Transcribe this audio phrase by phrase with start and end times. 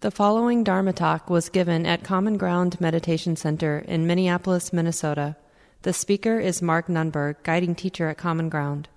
[0.00, 5.34] The following Dharma talk was given at Common Ground Meditation Center in Minneapolis, Minnesota.
[5.82, 8.88] The speaker is Mark Nunberg, guiding teacher at Common Ground.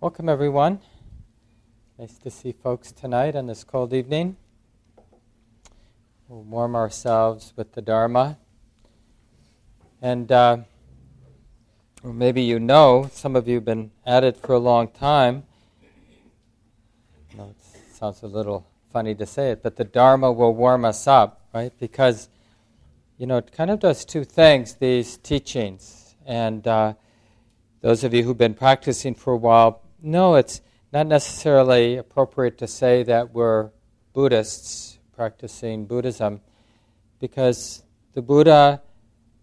[0.00, 0.80] Welcome, everyone.
[1.98, 4.38] Nice to see folks tonight on this cold evening.
[6.26, 8.38] We'll warm ourselves with the Dharma.
[10.00, 10.56] And uh,
[12.02, 15.42] maybe you know, some of you have been at it for a long time.
[17.36, 21.08] No, it sounds a little funny to say it, but the Dharma will warm us
[21.08, 21.72] up, right?
[21.80, 22.28] Because,
[23.18, 26.14] you know, it kind of does two things, these teachings.
[26.24, 26.94] And uh,
[27.80, 30.60] those of you who've been practicing for a while know it's
[30.92, 33.70] not necessarily appropriate to say that we're
[34.12, 36.40] Buddhists practicing Buddhism
[37.18, 37.82] because
[38.12, 38.80] the Buddha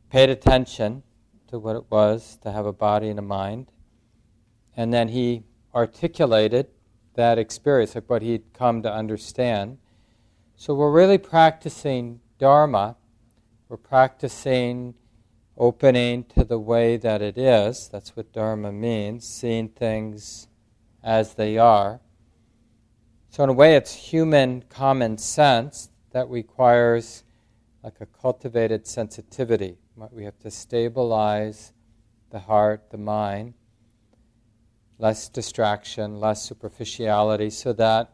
[0.09, 1.03] paid attention
[1.49, 3.69] to what it was to have a body and a mind,
[4.77, 5.43] and then he
[5.75, 6.67] articulated
[7.15, 9.77] that experience, of what he'd come to understand.
[10.55, 12.95] So we're really practicing Dharma.
[13.67, 14.95] We're practicing
[15.57, 17.87] opening to the way that it is.
[17.89, 20.47] That's what Dharma means, seeing things
[21.03, 22.01] as they are.
[23.29, 27.23] So, in a way, it's human common sense that requires
[27.83, 29.77] like a cultivated sensitivity.
[30.11, 31.73] We have to stabilize
[32.29, 33.53] the heart, the mind,
[35.01, 38.13] less distraction, less superficiality, so that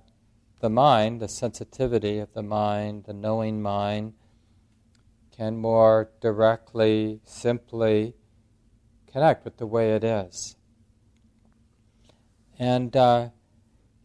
[0.62, 4.14] the mind, the sensitivity of the mind, the knowing mind,
[5.36, 8.16] can more directly, simply
[9.12, 10.56] connect with the way it is.
[12.58, 13.30] And uh,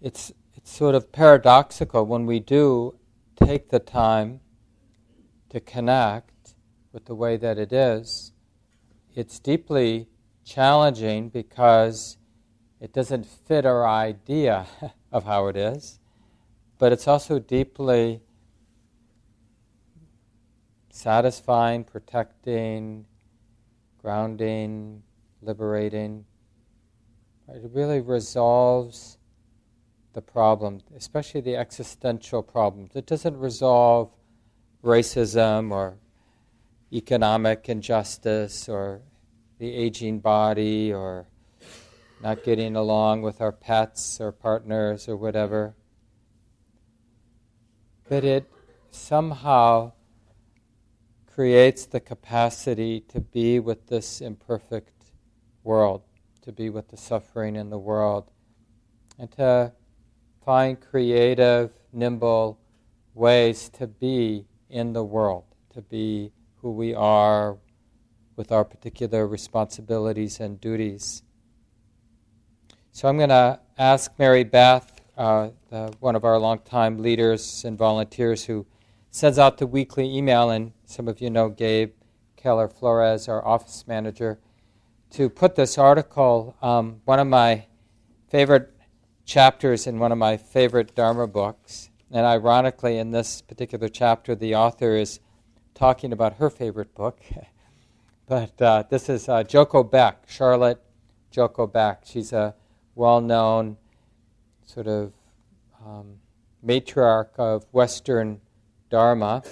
[0.00, 2.98] it's, it's sort of paradoxical when we do
[3.36, 4.40] take the time
[5.50, 6.54] to connect
[6.92, 8.32] with the way that it is.
[9.14, 10.08] It's deeply
[10.44, 12.18] challenging because
[12.82, 14.66] it doesn't fit our idea
[15.12, 16.00] of how it is,
[16.78, 18.20] but it's also deeply
[20.90, 23.06] satisfying, protecting,
[23.98, 25.00] grounding,
[25.40, 26.24] liberating.
[27.48, 29.16] It really resolves
[30.12, 32.96] the problem, especially the existential problems.
[32.96, 34.10] It doesn't resolve
[34.82, 35.98] racism or
[36.92, 39.02] economic injustice or
[39.60, 41.28] the aging body or
[42.22, 45.74] not getting along with our pets or partners or whatever.
[48.08, 48.48] But it
[48.90, 49.92] somehow
[51.26, 55.12] creates the capacity to be with this imperfect
[55.64, 56.02] world,
[56.42, 58.30] to be with the suffering in the world,
[59.18, 59.72] and to
[60.44, 62.60] find creative, nimble
[63.14, 67.58] ways to be in the world, to be who we are
[68.36, 71.22] with our particular responsibilities and duties.
[72.94, 75.48] So I'm going to ask Mary Beth, uh,
[75.98, 78.66] one of our longtime leaders and volunteers who
[79.10, 81.92] sends out the weekly email, and some of you know Gabe
[82.36, 84.38] Keller Flores, our office manager,
[85.12, 87.64] to put this article, um, one of my
[88.28, 88.70] favorite
[89.24, 91.88] chapters in one of my favorite Dharma books.
[92.10, 95.18] And ironically, in this particular chapter, the author is
[95.74, 97.20] talking about her favorite book.
[98.26, 100.82] but uh, this is uh, Joko Beck, Charlotte
[101.30, 102.02] Joko Beck.
[102.04, 102.54] She's a
[102.94, 103.76] well known
[104.66, 105.12] sort of
[105.84, 106.18] um,
[106.64, 108.40] matriarch of Western
[108.90, 109.42] Dharma.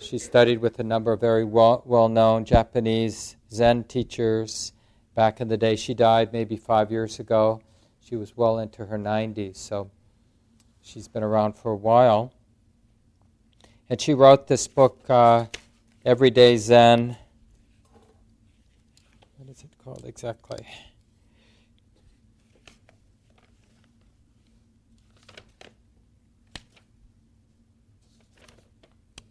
[0.00, 4.72] She studied with a number of very well known Japanese Zen teachers
[5.14, 5.76] back in the day.
[5.76, 7.60] She died maybe five years ago.
[8.00, 9.90] She was well into her 90s, so
[10.80, 12.32] she's been around for a while.
[13.88, 15.46] And she wrote this book, uh,
[16.04, 17.16] Everyday Zen.
[19.36, 20.66] What is it called exactly?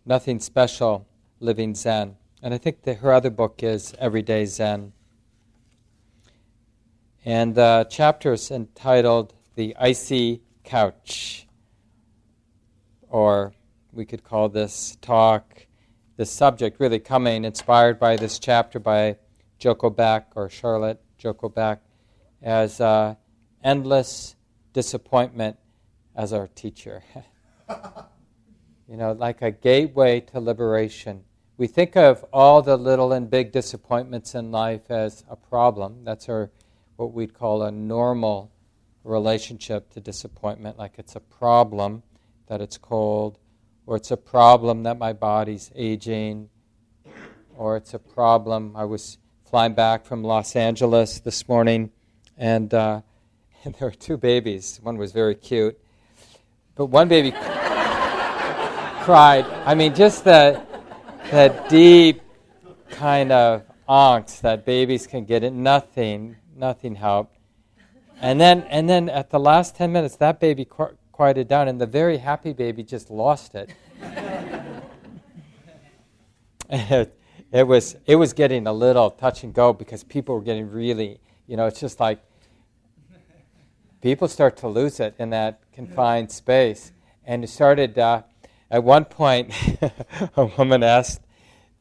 [0.10, 1.08] Nothing Special
[1.40, 2.16] Living Zen.
[2.42, 4.92] And I think that her other book is Everyday Zen.
[7.24, 11.46] And the chapter is entitled The Icy Couch.
[13.08, 13.54] Or
[13.94, 15.68] we could call this talk,
[16.18, 19.18] this subject really coming inspired by this chapter by
[19.60, 21.84] Joko Beck or Charlotte Joko Beck
[22.42, 23.14] as uh,
[23.64, 24.36] endless
[24.74, 25.60] disappointment
[26.16, 27.04] as our teacher.
[28.90, 31.24] you know, like a gateway to liberation.
[31.58, 36.04] We think of all the little and big disappointments in life as a problem.
[36.04, 36.50] That's our,
[36.96, 38.52] what we'd call a normal
[39.04, 42.02] relationship to disappointment, like it's a problem
[42.48, 43.38] that it's cold,
[43.86, 46.50] or it's a problem that my body's aging,
[47.56, 48.76] or it's a problem.
[48.76, 51.92] I was flying back from Los Angeles this morning,
[52.38, 53.02] and, uh,
[53.64, 54.80] and there were two babies.
[54.82, 55.80] One was very cute,
[56.76, 57.34] but one baby.
[59.10, 59.44] Cried.
[59.66, 60.62] I mean, just the,
[61.32, 62.22] the deep
[62.92, 65.44] kind of angst that babies can get.
[65.44, 67.36] It nothing, nothing helped.
[68.22, 71.82] And then, and then at the last 10 minutes, that baby qu- quieted down, and
[71.82, 73.72] the very happy baby just lost it.
[76.70, 77.20] it,
[77.52, 81.20] it, was, it was getting a little touch and go because people were getting really,
[81.48, 82.20] you know, it's just like
[84.04, 86.92] people start to lose it in that confined space.
[87.26, 88.22] And it started, uh,
[88.72, 89.54] at one point,
[90.38, 91.22] a woman asked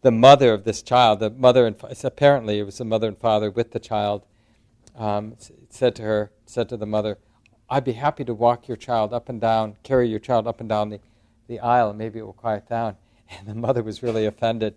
[0.03, 3.51] the mother of this child, the mother and apparently it was the mother and father
[3.51, 4.25] with the child,
[4.97, 5.37] um,
[5.69, 7.19] said to her, said to the mother,
[7.69, 10.69] I'd be happy to walk your child up and down, carry your child up and
[10.69, 11.01] down the,
[11.49, 12.97] the aisle, and maybe it will quiet down.
[13.31, 14.75] And the mother was really offended.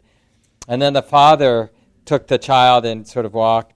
[0.67, 1.71] And then the father
[2.03, 3.73] took the child and sort of walked,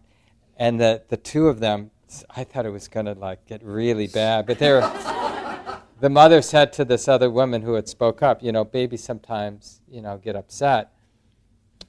[0.58, 1.92] and the, the two of them,
[2.36, 4.82] I thought it was going to like get really bad, but they're
[6.00, 9.82] the mother said to this other woman who had spoke up, you know, babies sometimes,
[9.88, 10.92] you know, get upset.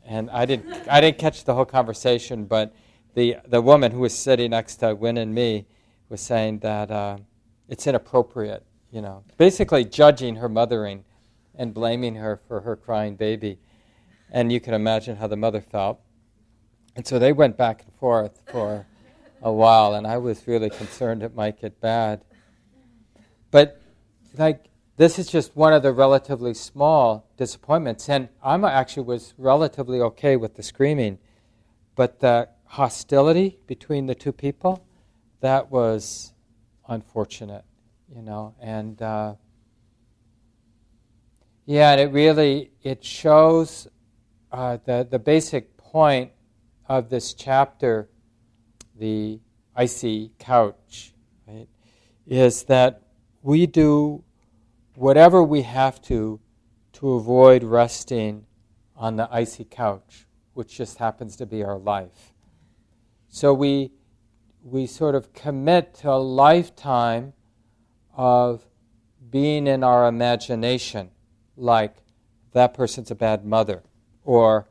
[0.05, 2.73] And I didn't, I didn't catch the whole conversation, but
[3.15, 5.67] the, the woman who was sitting next to Win and me
[6.09, 7.19] was saying that uh,
[7.69, 11.05] it's inappropriate, you know, basically judging her mothering
[11.57, 13.59] and blaming her for her crying baby.
[14.31, 16.01] And you can imagine how the mother felt.
[16.95, 18.87] And so they went back and forth for
[19.43, 22.25] a while, and I was really concerned it might get bad.
[23.51, 23.81] But
[24.39, 24.67] like
[24.97, 28.09] this is just one of the relatively small disappointments.
[28.09, 31.19] And I actually was relatively okay with the screaming.
[31.95, 34.87] But the hostility between the two people,
[35.41, 36.33] that was
[36.89, 37.65] unfortunate,
[38.15, 38.55] you know.
[38.61, 39.35] And uh,
[41.67, 43.89] yeah, and it really, it shows
[44.53, 46.33] uh, the, the basic point
[46.89, 48.09] of this chapter,
[48.99, 49.41] the
[49.75, 51.13] icy couch,
[51.47, 51.69] right,
[52.27, 53.03] is that
[53.43, 54.25] we do
[54.97, 56.41] whatever we have to
[56.95, 58.47] to avoid resting
[58.97, 62.33] on the icy couch, which just happens to be our life.
[63.29, 63.93] So we,
[64.63, 67.35] we sort of commit to a lifetime
[68.17, 68.67] of
[69.31, 71.11] being in our imagination,
[71.57, 71.97] like
[72.53, 73.83] that person's a bad mother,
[74.25, 74.67] or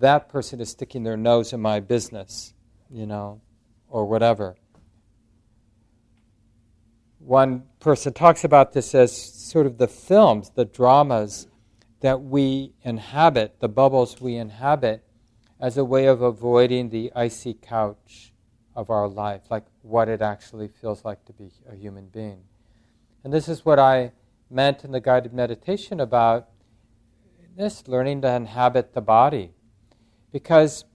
[0.00, 2.52] that person is sticking their nose in my business,
[2.90, 3.40] you know,
[3.88, 4.56] or whatever
[7.20, 11.46] one person talks about this as sort of the films, the dramas
[12.00, 15.04] that we inhabit, the bubbles we inhabit,
[15.60, 18.32] as a way of avoiding the icy couch
[18.74, 22.40] of our life, like what it actually feels like to be a human being.
[23.22, 24.12] And this is what I
[24.48, 26.48] meant in the guided meditation about
[27.54, 29.52] this learning to inhabit the body.
[30.32, 30.86] Because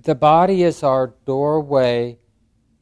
[0.00, 2.18] the body is our doorway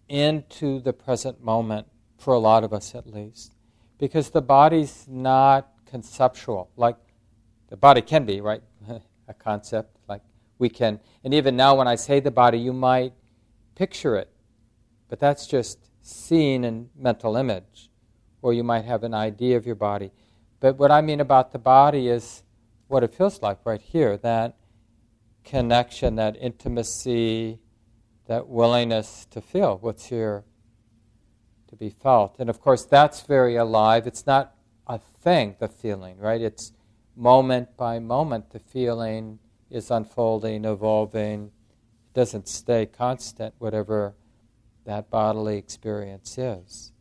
[0.08, 1.86] into the present moment
[2.26, 3.54] for a lot of us at least,
[3.98, 6.68] because the body's not conceptual.
[6.76, 6.96] Like
[7.68, 8.62] the body can be, right?
[9.28, 9.96] a concept.
[10.08, 10.22] Like
[10.58, 13.12] we can, and even now when I say the body, you might
[13.76, 14.28] picture it,
[15.08, 17.90] but that's just seen in mental image,
[18.42, 20.10] or you might have an idea of your body.
[20.58, 22.42] But what I mean about the body is
[22.88, 24.56] what it feels like right here that
[25.44, 27.60] connection, that intimacy,
[28.26, 30.42] that willingness to feel what's here
[31.78, 32.36] be felt.
[32.38, 34.06] And of course, that's very alive.
[34.06, 34.54] It's not
[34.86, 36.40] a thing, the feeling, right?
[36.40, 36.72] It's
[37.16, 39.38] moment by moment, the feeling
[39.70, 41.46] is unfolding, evolving.
[41.46, 44.14] It doesn't stay constant, whatever
[44.84, 46.92] that bodily experience is.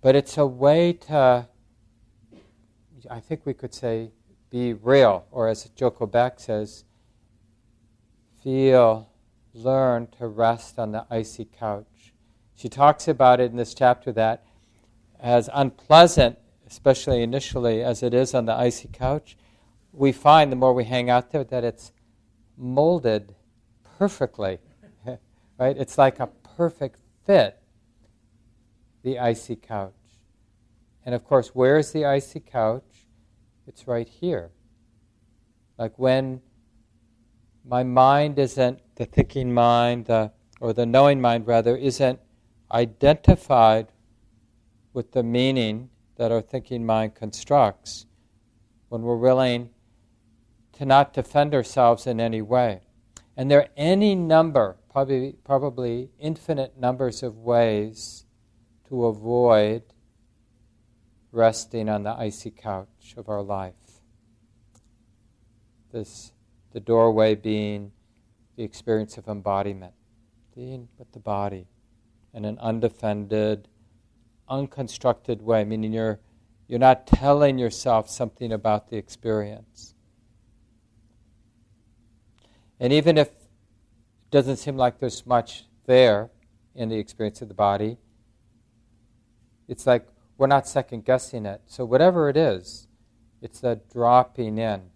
[0.00, 1.48] But it's a way to,
[3.10, 4.12] I think we could say,
[4.48, 6.84] be real, or as Joko Beck says,
[8.42, 9.10] feel,
[9.52, 11.86] learn to rest on the icy couch.
[12.60, 14.44] She talks about it in this chapter that
[15.18, 16.36] as unpleasant,
[16.66, 19.38] especially initially, as it is on the icy couch,
[19.94, 21.90] we find the more we hang out there that it's
[22.58, 23.34] molded
[23.98, 24.58] perfectly.
[25.58, 25.74] right?
[25.78, 27.58] It's like a perfect fit,
[29.02, 29.94] the icy couch.
[31.06, 33.08] And of course, where is the icy couch?
[33.66, 34.50] It's right here.
[35.78, 36.42] Like when
[37.64, 42.20] my mind isn't, the thinking mind, the, or the knowing mind rather, isn't
[42.72, 43.88] identified
[44.92, 48.06] with the meaning that our thinking mind constructs,
[48.88, 49.70] when we're willing
[50.72, 52.80] to not defend ourselves in any way.
[53.36, 58.26] And there are any number, probably, probably infinite numbers of ways
[58.88, 59.82] to avoid
[61.32, 63.74] resting on the icy couch of our life.
[65.92, 66.32] This,
[66.72, 67.92] the doorway being
[68.56, 69.94] the experience of embodiment,
[70.54, 71.69] being with the body
[72.32, 73.68] in an undefended,
[74.48, 76.20] unconstructed way, meaning you're,
[76.68, 79.94] You're not telling yourself something about the experience.
[82.78, 86.30] And even if it doesn't seem like there's much there
[86.74, 87.98] in the experience of the body,
[89.66, 90.06] it's like
[90.38, 91.60] we're not second guessing it.
[91.66, 92.86] So, whatever it is,
[93.42, 94.90] it's that dropping in.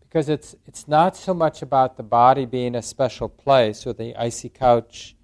[0.00, 4.14] Because it's, it's not so much about the body being a special place or the
[4.14, 5.16] icy couch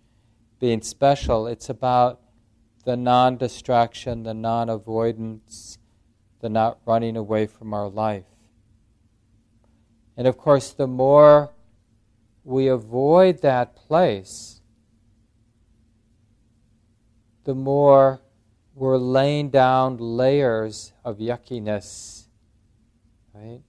[0.58, 2.20] being special, it's about
[2.84, 5.78] the non distraction, the non avoidance,
[6.40, 8.24] the not running away from our life.
[10.16, 11.52] And of course, the more
[12.44, 14.60] we avoid that place,
[17.44, 18.20] the more
[18.74, 22.26] we're laying down layers of yuckiness,
[23.34, 23.60] right?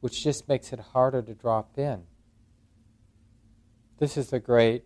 [0.00, 2.02] Which just makes it harder to drop in.
[3.98, 4.84] This is the great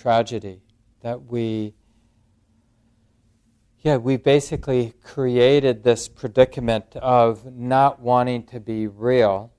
[0.00, 0.62] tragedy
[1.02, 1.74] that we
[3.82, 9.52] yeah, we basically created this predicament of not wanting to be real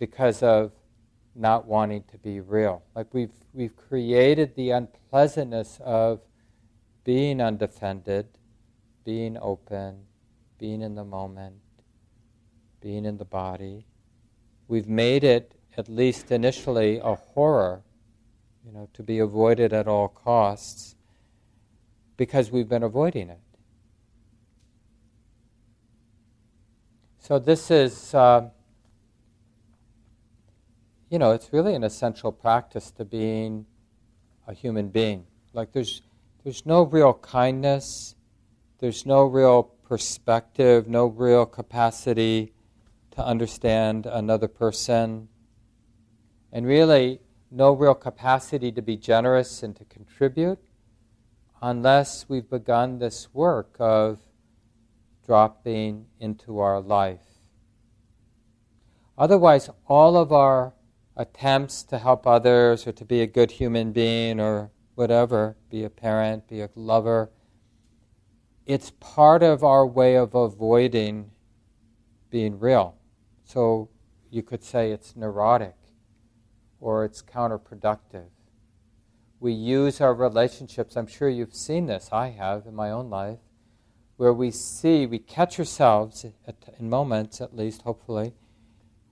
[0.00, 0.72] because of
[1.36, 2.82] not wanting to be real.
[2.94, 6.20] Like we've we've created the unpleasantness of
[7.04, 8.26] being undefended,
[9.04, 10.04] being open,
[10.58, 11.56] being in the moment,
[12.80, 13.86] being in the body.
[14.68, 17.82] We've made it, at least initially, a horror,
[18.64, 20.94] you know, to be avoided at all costs
[22.16, 23.40] because we've been avoiding it.
[27.18, 28.48] So this is, uh,
[31.08, 33.66] you know, it's really an essential practice to being
[34.46, 35.26] a human being.
[35.52, 36.02] Like there's,
[36.44, 38.14] there's no real kindness
[38.82, 42.52] there's no real perspective, no real capacity
[43.12, 45.28] to understand another person,
[46.50, 47.20] and really
[47.52, 50.58] no real capacity to be generous and to contribute
[51.60, 54.18] unless we've begun this work of
[55.24, 57.20] dropping into our life.
[59.18, 60.72] Otherwise, all of our
[61.14, 65.90] attempts to help others or to be a good human being or whatever, be a
[65.90, 67.30] parent, be a lover,
[68.64, 71.30] it's part of our way of avoiding
[72.30, 72.96] being real.
[73.44, 73.90] So
[74.30, 75.76] you could say it's neurotic
[76.82, 78.26] or it's counterproductive.
[79.38, 83.38] We use our relationships, I'm sure you've seen this, I have in my own life,
[84.16, 88.34] where we see, we catch ourselves, at, in moments at least, hopefully,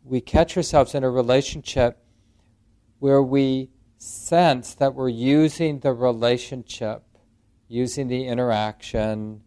[0.05, 1.99] we catch ourselves in a relationship
[2.99, 7.05] where we sense that we're using the relationship
[7.69, 9.43] using the interaction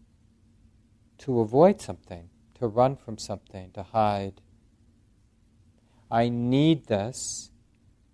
[1.18, 4.40] to avoid something, to run from something, to hide.
[6.10, 7.50] I need this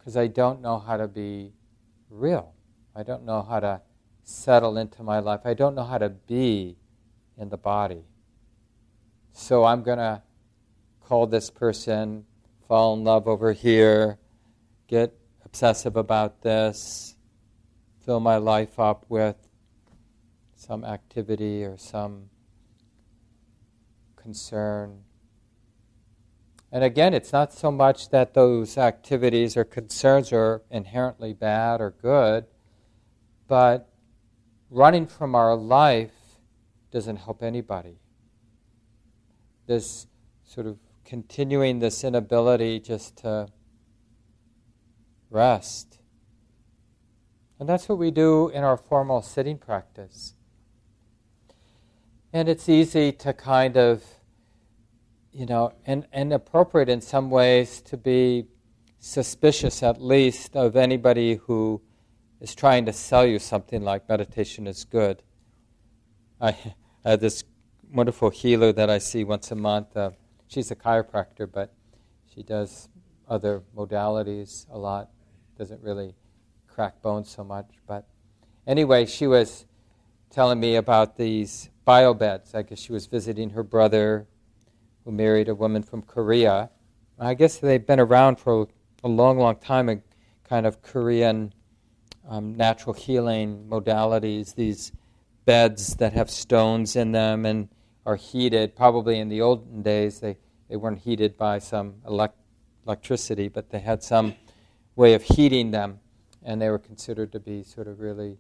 [0.00, 1.52] because I don't know how to be
[2.09, 2.54] real.
[2.97, 3.83] I don't know how to
[4.25, 5.40] settle into my life.
[5.45, 6.78] I don't know how to be
[7.37, 8.04] in the body.
[9.33, 10.23] So I'm going to
[11.00, 12.25] call this person,
[12.66, 14.19] fall in love over here,
[14.88, 15.14] get
[15.45, 17.14] obsessive about this,
[18.04, 19.37] fill my life up with
[20.57, 22.30] some activity or some
[24.16, 25.00] concern.
[26.73, 31.91] And again, it's not so much that those activities or concerns are inherently bad or
[31.91, 32.47] good,
[33.49, 33.89] but
[34.71, 36.12] running from our life
[36.93, 37.99] doesn't help anybody.
[39.67, 40.07] This
[40.45, 43.49] sort of continuing this inability just to
[45.29, 45.99] rest.
[47.59, 50.35] And that's what we do in our formal sitting practice.
[52.33, 54.05] And it's easy to kind of,
[55.32, 58.46] you know, and, and appropriate in some ways to be
[58.99, 61.80] suspicious at least of anybody who
[62.40, 65.22] is trying to sell you something like meditation is good.
[66.40, 66.56] I,
[67.04, 67.44] had this
[67.92, 69.96] wonderful healer that I see once a month.
[69.96, 70.10] Uh,
[70.49, 71.72] she's a chiropractor, but
[72.34, 72.88] she does
[73.28, 75.10] other modalities a lot.
[75.58, 76.14] Doesn't really
[76.66, 77.66] crack bones so much.
[77.87, 78.06] But
[78.66, 79.66] anyway, she was
[80.30, 82.54] telling me about these biobeds.
[82.54, 84.26] I guess she was visiting her brother
[85.04, 86.71] who married a woman from Korea.
[87.19, 88.69] I guess they've been around for
[89.04, 90.02] a long, long time,
[90.45, 91.52] kind of Korean
[92.28, 94.92] um, natural healing modalities, these
[95.45, 97.69] beds that have stones in them and
[98.07, 98.76] are heated.
[98.76, 100.38] Probably in the olden days, they,
[100.69, 102.38] they weren't heated by some elect-
[102.87, 104.35] electricity, but they had some
[104.97, 106.00] way of heating them,
[106.42, 108.38] and they were considered to be sort of really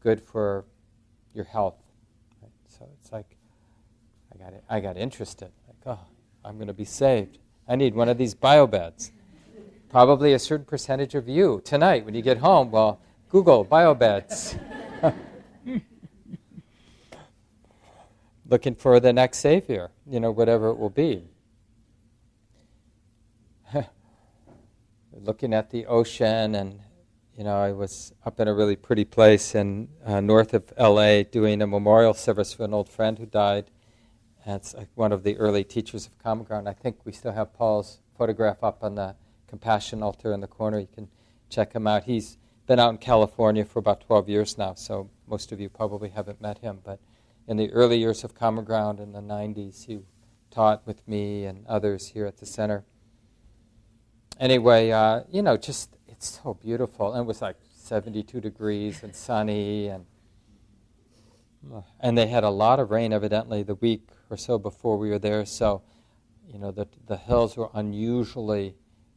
[0.00, 0.64] good for
[1.34, 1.76] your health.
[2.42, 2.50] Right?
[2.66, 3.36] So it's like
[4.38, 5.50] I got I got interested.
[5.66, 6.00] Like, oh,
[6.44, 7.38] I'm going to be saved.
[7.66, 9.10] I need one of these biobeds.
[9.88, 12.70] Probably a certain percentage of you tonight when you get home.
[12.70, 14.58] Well, Google biobeds.
[18.48, 21.28] looking for the next savior, you know, whatever it will be.
[25.12, 26.80] looking at the ocean, and
[27.36, 31.22] you know, I was up in a really pretty place in uh, north of LA
[31.22, 33.70] doing a memorial service for an old friend who died.
[34.44, 36.68] And it's one of the early teachers of Common Ground.
[36.68, 39.14] I think we still have Paul's photograph up on the
[39.46, 40.78] compassion altar in the corner.
[40.78, 41.08] You can
[41.48, 42.04] check him out.
[42.04, 46.10] He's been out in California for about 12 years now, so most of you probably
[46.10, 46.80] haven't met him.
[46.84, 47.00] But
[47.46, 50.00] in the early years of Common Ground in the 90s, he
[50.50, 52.84] taught with me and others here at the center
[54.38, 57.12] anyway, uh, you know, just it's so beautiful.
[57.12, 60.06] And it was like 72 degrees and sunny, and
[62.00, 65.18] and they had a lot of rain evidently the week or so before we were
[65.18, 65.44] there.
[65.44, 65.82] So,
[66.46, 68.74] you know, the the hills were unusually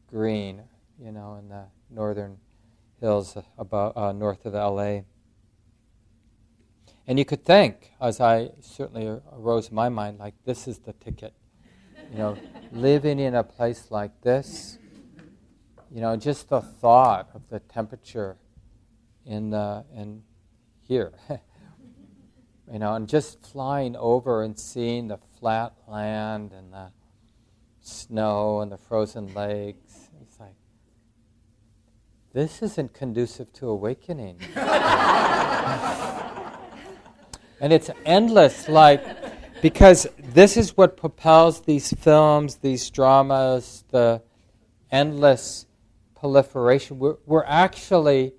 [0.08, 0.64] green,
[1.00, 2.38] you know, in the northern
[3.00, 5.02] hills above uh, north of LA.
[7.08, 10.94] And you could think, as I certainly arose in my mind, like this is the
[10.94, 11.34] ticket.
[12.12, 12.38] You know,
[12.72, 14.78] living in a place like this,
[15.94, 18.38] you know, just the thought of the temperature
[19.26, 20.24] in the in
[20.88, 21.14] here,
[22.72, 26.92] you know, and just flying over and seeing the flat land and the
[27.82, 30.10] snow and the frozen lakes.
[30.22, 30.56] It's like
[32.34, 34.38] this isn't conducive to awakening.
[37.60, 39.04] and it's endless, like
[39.62, 44.22] because this is what propels these films, these dramas, the
[44.92, 45.66] endless
[46.16, 48.34] proliferation, we're, we're actually,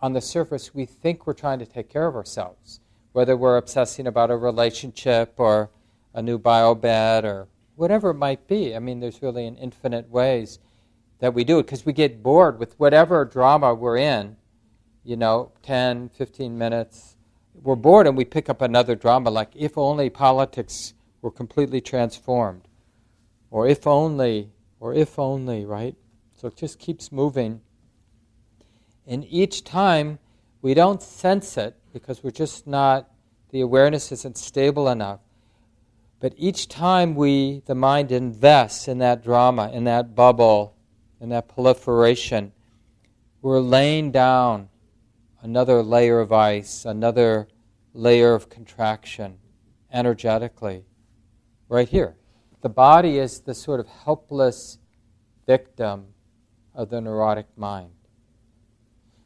[0.00, 2.80] on the surface, we think we're trying to take care of ourselves.
[3.14, 5.70] Whether we're obsessing about a relationship or
[6.12, 8.74] a new biobed or whatever it might be.
[8.74, 10.58] I mean, there's really an infinite ways
[11.20, 14.36] that we do it because we get bored with whatever drama we're in,
[15.04, 17.16] you know, 10, 15 minutes.
[17.54, 22.62] We're bored and we pick up another drama like if only politics were completely transformed,
[23.48, 25.94] or if only, or if only, right?
[26.34, 27.60] So it just keeps moving.
[29.06, 30.18] And each time
[30.62, 33.08] we don't sense it because we're just not,
[33.50, 35.20] the awareness isn't stable enough.
[36.18, 40.76] But each time we, the mind invests in that drama, in that bubble,
[41.20, 42.52] in that proliferation,
[43.40, 44.68] we're laying down
[45.40, 47.46] another layer of ice, another
[47.92, 49.38] layer of contraction
[49.92, 50.84] energetically,
[51.68, 52.16] right here.
[52.62, 54.78] The body is the sort of helpless
[55.46, 56.06] victim
[56.74, 57.92] of the neurotic mind.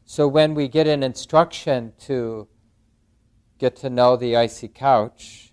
[0.05, 2.47] So when we get an instruction to
[3.59, 5.51] get to know the icy couch,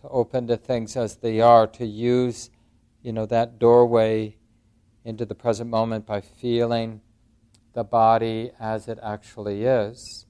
[0.00, 2.50] to open to things as they are, to use,
[3.02, 4.36] you know, that doorway
[5.04, 7.00] into the present moment by feeling
[7.72, 10.26] the body as it actually is,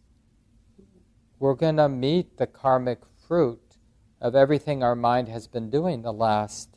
[1.38, 3.76] we're going to meet the karmic fruit
[4.20, 6.76] of everything our mind has been doing the last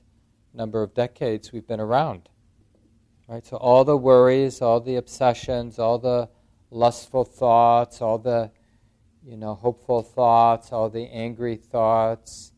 [0.54, 2.30] number of decades we've been around.
[3.28, 3.46] Right?
[3.46, 6.30] So all the worries, all the obsessions, all the
[6.72, 8.52] lustful thoughts, all the
[9.26, 12.54] you know, hopeful thoughts, all the angry thoughts,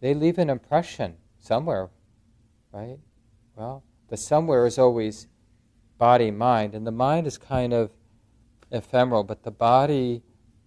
[0.00, 1.90] they leave an impression somewhere,
[2.72, 2.98] right?
[3.56, 5.26] Well, the somewhere is always
[5.98, 7.90] body mind, and the mind is kind of
[8.70, 10.22] ephemeral, but the body,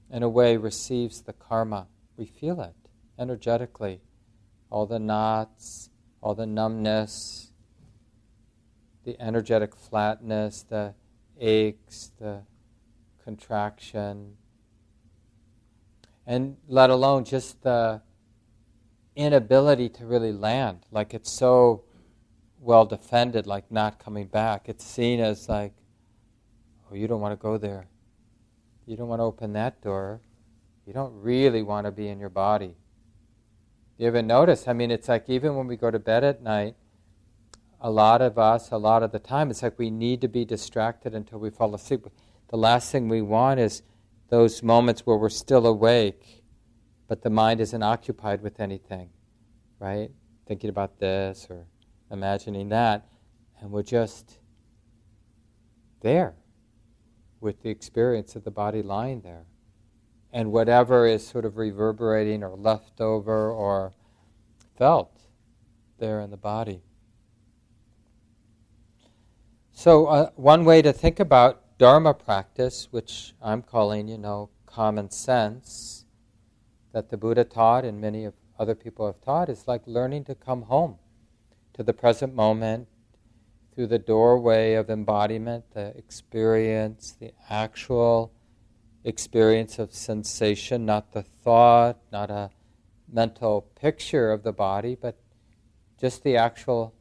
[0.09, 1.87] in a way, receives the karma.
[2.17, 2.75] We feel it
[3.17, 4.01] energetically.
[4.69, 5.89] All the knots,
[6.21, 7.51] all the numbness,
[9.03, 10.93] the energetic flatness, the
[11.39, 12.43] aches, the
[13.23, 14.37] contraction,
[16.25, 18.01] and let alone just the
[19.15, 20.85] inability to really land.
[20.91, 21.83] Like it's so
[22.59, 24.69] well defended, like not coming back.
[24.69, 25.73] It's seen as like,
[26.89, 27.87] oh, you don't want to go there.
[28.85, 30.21] You don't want to open that door.
[30.85, 32.75] You don't really want to be in your body.
[33.97, 34.67] You ever notice?
[34.67, 36.75] I mean, it's like even when we go to bed at night,
[37.79, 40.45] a lot of us, a lot of the time, it's like we need to be
[40.45, 42.07] distracted until we fall asleep.
[42.49, 43.81] The last thing we want is
[44.31, 46.41] those moments where we're still awake,
[47.09, 49.09] but the mind isn't occupied with anything,
[49.77, 50.09] right?
[50.47, 51.67] Thinking about this or
[52.09, 53.09] imagining that,
[53.59, 54.39] and we're just
[55.99, 56.33] there
[57.41, 59.43] with the experience of the body lying there.
[60.31, 63.91] And whatever is sort of reverberating or left over or
[64.77, 65.19] felt
[65.99, 66.81] there in the body.
[69.73, 75.09] So, uh, one way to think about Dharma practice, which I'm calling, you know, common
[75.09, 76.05] sense,
[76.93, 80.35] that the Buddha taught and many of other people have taught, is like learning to
[80.35, 80.99] come home
[81.73, 82.87] to the present moment
[83.73, 88.31] through the doorway of embodiment, the experience, the actual
[89.03, 92.51] experience of sensation, not the thought, not a
[93.11, 95.17] mental picture of the body, but
[95.99, 96.93] just the actual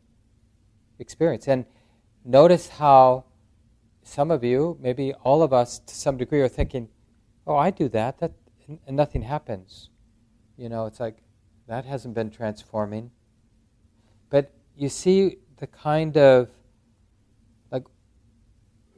[0.99, 1.47] experience.
[1.47, 1.67] And
[2.25, 3.27] notice how
[4.03, 6.89] some of you, maybe all of us to some degree, are thinking,
[7.47, 8.33] oh, I do that, that
[8.87, 9.91] and nothing happens.
[10.57, 11.19] You know, it's like,
[11.67, 13.11] that hasn't been transforming.
[14.29, 16.51] But you see the kind of,
[17.71, 17.85] like,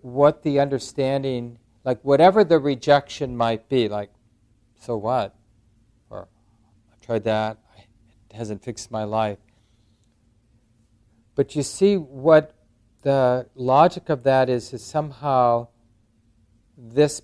[0.01, 4.11] what the understanding, like, whatever the rejection might be, like,
[4.79, 5.35] so what?
[6.11, 6.29] Or,
[6.93, 7.59] I've tried that,
[8.31, 9.39] it hasn't fixed my life.
[11.35, 12.55] But you see what
[13.03, 15.69] the logic of that is, is somehow
[16.77, 17.23] this,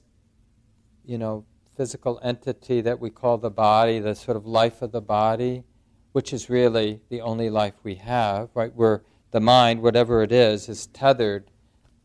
[1.04, 1.44] you know,
[1.76, 5.64] physical entity that we call the body, the sort of life of the body,
[6.12, 8.74] which is really the only life we have, right?
[8.74, 11.50] Where the mind, whatever it is, is tethered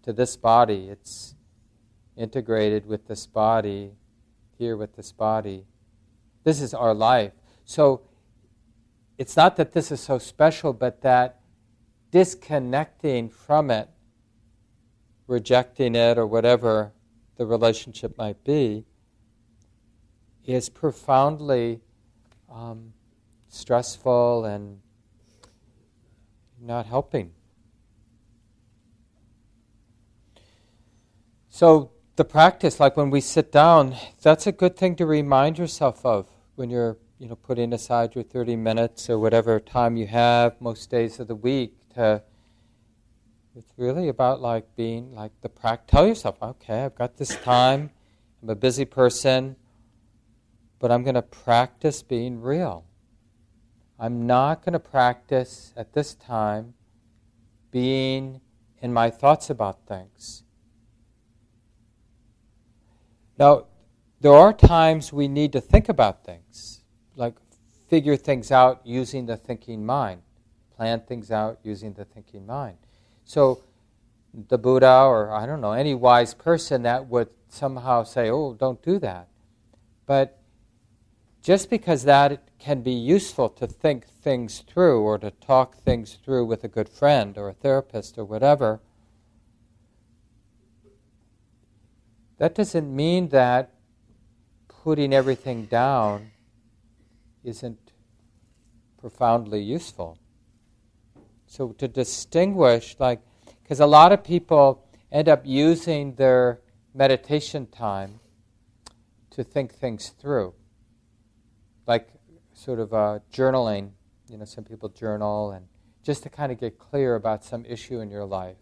[0.03, 0.89] to this body.
[0.89, 1.35] It's
[2.15, 3.93] integrated with this body,
[4.57, 5.65] here with this body.
[6.43, 7.31] This is our life.
[7.65, 8.01] So
[9.17, 11.39] it's not that this is so special, but that
[12.13, 13.89] disconnecting from it,
[15.25, 16.93] rejecting it, or whatever
[17.37, 18.85] the relationship might be,
[20.45, 21.81] is profoundly
[22.51, 22.93] um,
[23.49, 24.79] stressful and
[26.61, 27.31] not helping.
[31.49, 36.05] So, the practice, like when we sit down, that's a good thing to remind yourself
[36.05, 40.61] of when you're you know, putting aside your 30 minutes or whatever time you have
[40.61, 45.91] most days of the week it's really about like being like the practice.
[45.91, 47.91] Tell yourself, okay, I've got this time.
[48.41, 49.55] I'm a busy person,
[50.79, 52.85] but I'm going to practice being real.
[53.99, 56.73] I'm not going to practice at this time
[57.71, 58.41] being
[58.81, 60.43] in my thoughts about things.
[63.37, 63.67] Now,
[64.19, 66.81] there are times we need to think about things,
[67.15, 67.35] like
[67.89, 70.21] figure things out using the thinking mind
[70.75, 72.77] plan things out using the thinking mind.
[73.25, 73.61] So,
[74.33, 78.81] the Buddha, or I don't know, any wise person that would somehow say, oh, don't
[78.81, 79.27] do that.
[80.05, 80.39] But
[81.41, 86.45] just because that can be useful to think things through or to talk things through
[86.45, 88.79] with a good friend or a therapist or whatever,
[92.37, 93.69] that doesn't mean that
[94.67, 96.31] putting everything down
[97.43, 97.91] isn't
[98.97, 100.17] profoundly useful.
[101.53, 103.21] So to distinguish, like,
[103.61, 106.61] because a lot of people end up using their
[106.95, 108.19] meditation time
[109.29, 110.55] to think things through,
[111.85, 112.09] like
[112.55, 113.91] sort of uh, journaling.
[114.27, 115.67] You know, some people journal and
[116.01, 118.57] just to kind of get clear about some issue in your life.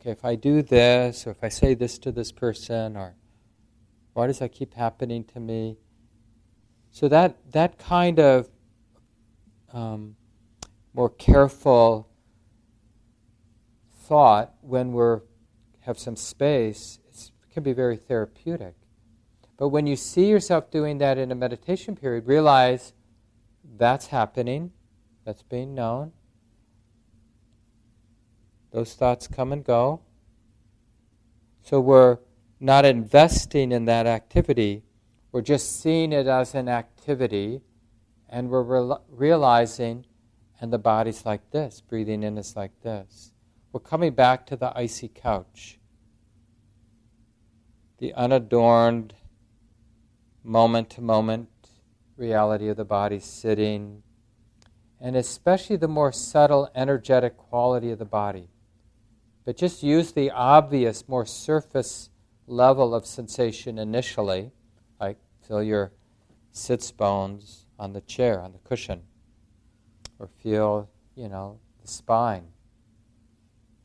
[0.00, 3.14] Okay, if I do this, or if I say this to this person, or
[4.12, 5.76] why does that keep happening to me?
[6.90, 8.50] So that that kind of
[9.72, 10.16] um,
[10.94, 12.08] more careful
[13.92, 15.16] thought when we
[15.80, 18.74] have some space it can be very therapeutic.
[19.56, 22.92] But when you see yourself doing that in a meditation period, realize
[23.76, 24.72] that's happening,
[25.24, 26.12] that's being known.
[28.72, 30.00] Those thoughts come and go.
[31.62, 32.18] So we're
[32.58, 34.82] not investing in that activity,
[35.30, 37.62] we're just seeing it as an activity,
[38.28, 40.04] and we're re- realizing
[40.62, 43.32] and the body's like this, breathing in is like this.
[43.72, 45.80] We're coming back to the icy couch.
[47.98, 49.12] The unadorned,
[50.44, 51.48] moment to moment
[52.16, 54.04] reality of the body sitting,
[55.00, 58.48] and especially the more subtle, energetic quality of the body.
[59.44, 62.08] But just use the obvious, more surface
[62.46, 64.52] level of sensation initially,
[65.00, 65.90] like feel your
[66.52, 69.02] sits bones on the chair, on the cushion
[70.22, 72.46] or feel, you know, the spine,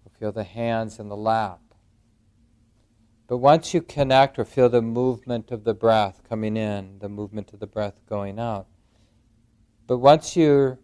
[0.06, 1.60] or feel the hands in the lap.
[3.26, 7.54] But once you connect or feel the movement of the breath coming in, the movement
[7.54, 8.68] of the breath going out,
[9.88, 10.78] but once you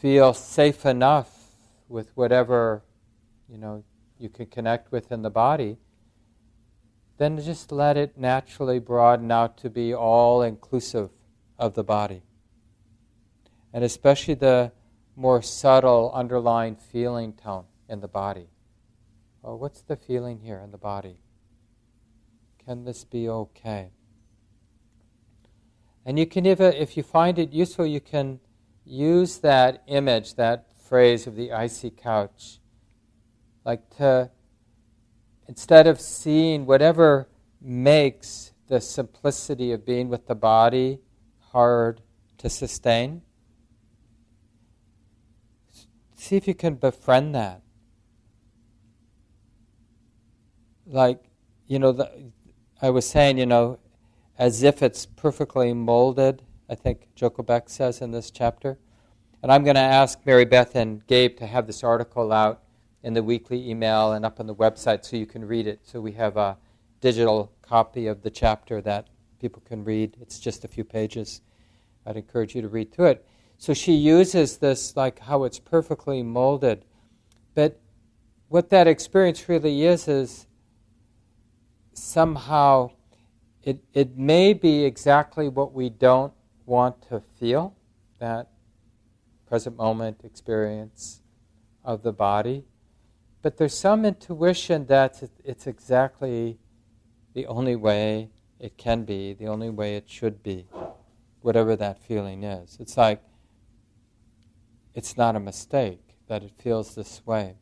[0.00, 1.56] feel safe enough
[1.88, 2.84] with whatever,
[3.48, 3.82] you know,
[4.20, 5.78] you can connect with in the body,
[7.18, 11.10] then just let it naturally broaden out to be all inclusive
[11.58, 12.22] of the body
[13.74, 14.70] and especially the
[15.16, 18.46] more subtle underlying feeling tone in the body.
[19.42, 21.18] Oh, what's the feeling here in the body?
[22.64, 23.90] Can this be okay?
[26.06, 28.38] And you can even, if you find it useful, you can
[28.84, 32.60] use that image, that phrase of the icy couch,
[33.64, 34.30] like to,
[35.48, 37.28] instead of seeing whatever
[37.60, 41.00] makes the simplicity of being with the body
[41.50, 42.02] hard
[42.38, 43.22] to sustain.
[46.24, 47.60] See if you can befriend that.
[50.86, 51.22] Like,
[51.66, 52.30] you know, the,
[52.80, 53.78] I was saying, you know,
[54.38, 58.78] as if it's perfectly molded, I think Joko Beck says in this chapter.
[59.42, 62.62] And I'm going to ask Mary Beth and Gabe to have this article out
[63.02, 65.80] in the weekly email and up on the website so you can read it.
[65.82, 66.56] So we have a
[67.02, 69.08] digital copy of the chapter that
[69.42, 70.16] people can read.
[70.22, 71.42] It's just a few pages.
[72.06, 73.26] I'd encourage you to read through it.
[73.58, 76.84] So she uses this like how it's perfectly molded.
[77.54, 77.80] But
[78.48, 80.46] what that experience really is is
[81.92, 82.90] somehow
[83.62, 86.32] it, it may be exactly what we don't
[86.66, 87.74] want to feel,
[88.18, 88.50] that
[89.46, 91.22] present moment experience
[91.84, 92.64] of the body.
[93.42, 96.58] But there's some intuition that it's exactly
[97.34, 100.66] the only way it can be, the only way it should be,
[101.42, 102.76] whatever that feeling is.
[102.80, 103.22] It's like
[104.94, 107.56] it's not a mistake that it feels this way,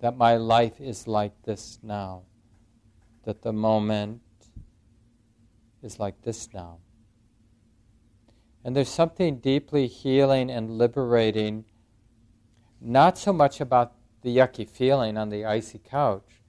[0.00, 2.22] that my life is like this now,
[3.24, 4.20] that the moment
[5.82, 6.78] is like this now.
[8.64, 11.64] And there's something deeply healing and liberating,
[12.80, 16.42] not so much about the yucky feeling on the icy couch,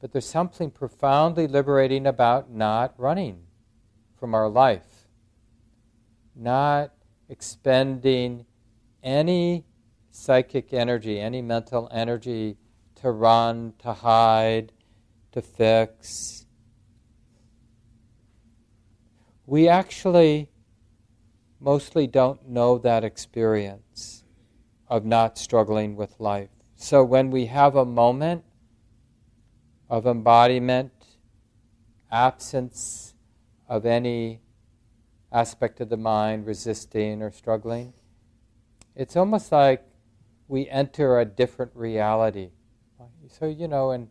[0.00, 3.44] but there's something profoundly liberating about not running
[4.18, 5.06] from our life,
[6.34, 6.92] not
[7.28, 8.46] expending
[9.02, 9.64] any
[10.10, 12.56] psychic energy, any mental energy
[12.96, 14.72] to run, to hide,
[15.32, 16.46] to fix.
[19.46, 20.50] We actually
[21.60, 24.24] mostly don't know that experience
[24.88, 26.50] of not struggling with life.
[26.76, 28.44] So when we have a moment
[29.88, 30.92] of embodiment,
[32.10, 33.14] absence
[33.68, 34.40] of any
[35.30, 37.94] aspect of the mind resisting or struggling,
[38.94, 39.84] it's almost like
[40.48, 42.50] we enter a different reality.
[43.28, 44.08] So, you know, in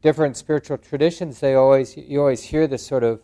[0.00, 3.20] different spiritual traditions, they always you always hear this sort of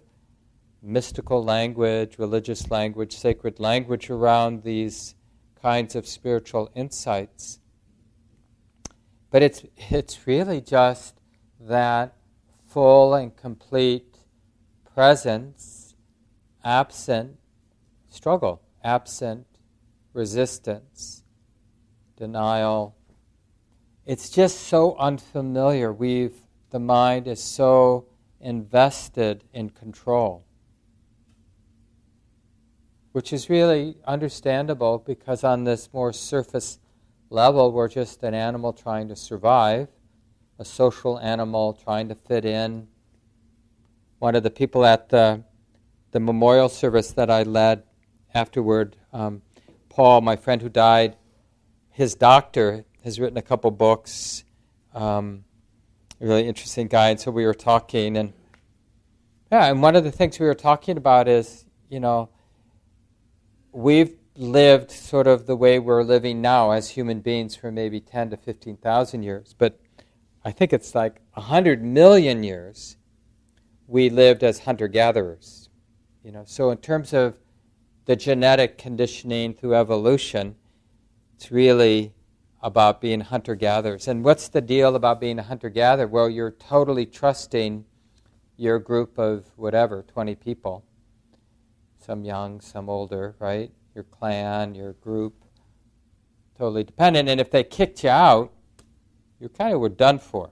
[0.83, 5.15] mystical language, religious language, sacred language around these
[5.61, 7.59] kinds of spiritual insights.
[9.31, 11.21] But it's, it's really just
[11.61, 12.17] that
[12.67, 14.17] full and complete
[14.95, 15.95] presence,
[16.65, 17.37] absent
[18.09, 19.47] struggle, absent
[20.13, 21.23] resistance,
[22.17, 22.97] denial.
[24.07, 25.93] It's just so unfamiliar.
[25.93, 26.37] We've,
[26.71, 28.07] the mind is so
[28.41, 30.45] invested in control
[33.13, 36.79] which is really understandable because on this more surface
[37.29, 39.89] level, we're just an animal trying to survive,
[40.59, 42.87] a social animal trying to fit in.
[44.19, 45.43] One of the people at the,
[46.13, 47.83] the memorial service that I led
[48.35, 49.43] afterward, um,
[50.01, 51.17] My friend who died,
[51.91, 54.45] his doctor has written a couple books.
[54.95, 55.45] Um,
[56.19, 58.33] really interesting guy, and so we were talking, and
[59.53, 62.31] yeah, and one of the things we were talking about is, you know,
[63.73, 68.31] we've lived sort of the way we're living now as human beings for maybe 10
[68.31, 69.79] to 15,000 years, but
[70.43, 72.97] I think it's like 100 million years
[73.87, 75.69] we lived as hunter gatherers.
[76.25, 77.39] You know, so in terms of
[78.07, 80.57] the genetic conditioning through evolution,
[81.37, 82.13] it's really
[82.63, 84.09] about being hunter gatherers.
[84.09, 86.07] And what's the deal about being a hunter gatherer?
[86.07, 87.85] Well, you're totally trusting
[88.57, 90.85] your group of whatever, 20 people
[92.01, 93.71] some young, some older, right?
[93.95, 95.45] Your clan, your group,
[96.59, 97.29] totally dependent.
[97.29, 98.53] And if they kicked you out,
[99.39, 100.51] you kind of were done for.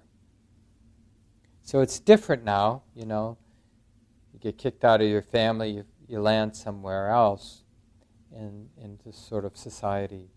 [1.63, 3.37] So it's different now, you know.
[4.33, 7.63] You get kicked out of your family, you, you land somewhere else
[8.35, 10.31] in, in this sort of society.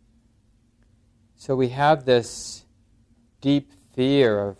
[1.36, 2.65] So we have this
[3.39, 4.57] deep fear of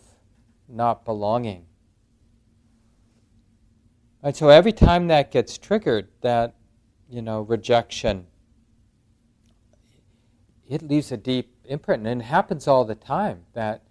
[0.67, 1.65] not belonging.
[4.24, 6.56] And so every time that gets triggered, that,
[7.10, 8.28] you know, rejection,
[10.67, 12.06] it leaves a deep imprint.
[12.06, 13.45] And it happens all the time.
[13.54, 13.84] That,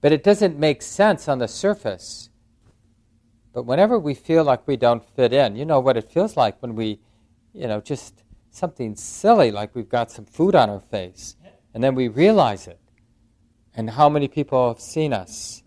[0.00, 2.29] but it doesn't make sense on the surface.
[3.52, 6.60] But whenever we feel like we don't fit in, you know what it feels like
[6.62, 7.00] when we,
[7.52, 11.36] you know, just something silly like we've got some food on our face,
[11.74, 12.78] and then we realize it.
[13.74, 15.62] And how many people have seen us,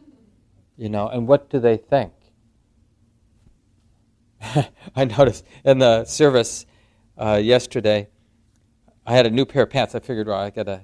[0.78, 2.14] you know, and what do they think?
[4.96, 6.66] I noticed in the service
[7.18, 8.10] uh, yesterday,
[9.06, 9.96] I had a new pair of pants.
[9.96, 10.82] I figured, well, I got to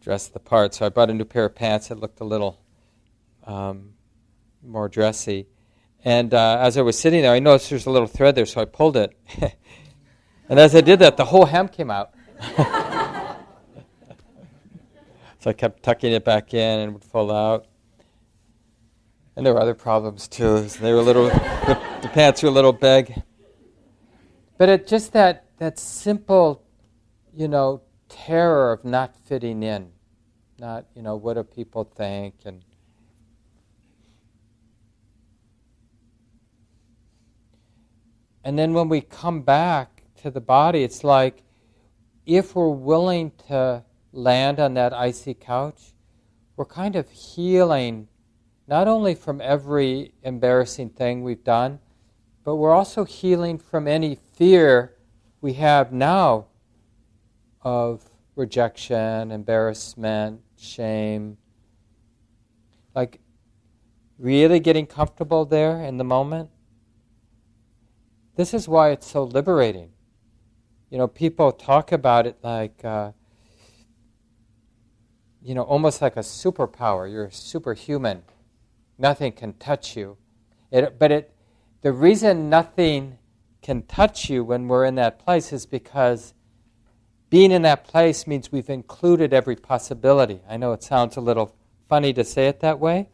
[0.00, 0.74] dress the part.
[0.74, 2.60] So I bought a new pair of pants that looked a little
[3.44, 3.94] um,
[4.62, 5.46] more dressy.
[6.06, 8.60] And uh, as I was sitting there, I noticed there's a little thread there, so
[8.60, 9.14] I pulled it.
[10.48, 12.12] And as I did that, the whole hem came out.
[15.40, 17.66] so I kept tucking it back in and it would fall out.
[19.34, 20.60] And there were other problems too.
[20.60, 23.22] They were a little, the, the pants were a little big.
[24.56, 26.62] But it just that that simple,
[27.34, 29.90] you know, terror of not fitting in,
[30.60, 32.62] not you know what do people think and.
[38.46, 41.42] And then when we come back to the body, it's like
[42.26, 43.82] if we're willing to
[44.12, 45.94] land on that icy couch,
[46.54, 48.06] we're kind of healing
[48.68, 51.80] not only from every embarrassing thing we've done,
[52.44, 54.94] but we're also healing from any fear
[55.40, 56.46] we have now
[57.62, 58.04] of
[58.36, 61.36] rejection, embarrassment, shame.
[62.94, 63.18] Like
[64.20, 66.50] really getting comfortable there in the moment.
[68.36, 69.90] This is why it's so liberating.
[70.90, 73.12] You know, people talk about it like, uh,
[75.42, 77.10] you know, almost like a superpower.
[77.10, 78.22] You're superhuman
[78.98, 80.16] nothing can touch you.
[80.70, 81.32] It, but it,
[81.82, 83.18] the reason nothing
[83.62, 86.34] can touch you when we're in that place is because
[87.28, 90.40] being in that place means we've included every possibility.
[90.48, 91.54] I know it sounds a little
[91.88, 93.08] funny to say it that way,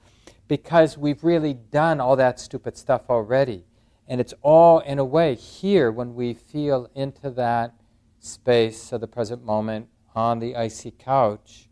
[0.49, 3.65] because we've really done all that stupid stuff already.
[4.13, 7.73] And it's all, in a way, here when we feel into that
[8.19, 11.71] space of the present moment on the icy couch.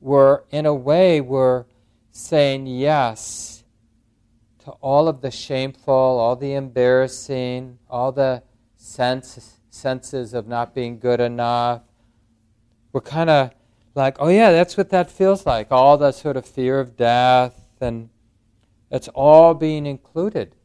[0.00, 1.66] We're, in a way, we're
[2.10, 3.62] saying yes
[4.64, 8.42] to all of the shameful, all the embarrassing, all the
[8.74, 11.82] sense, senses of not being good enough.
[12.90, 13.52] We're kind of
[13.94, 15.68] like, oh yeah, that's what that feels like.
[15.70, 18.08] All the sort of fear of death, and
[18.90, 20.56] it's all being included.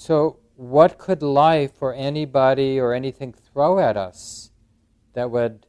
[0.00, 4.50] So, what could life or anybody or anything throw at us
[5.12, 5.66] that would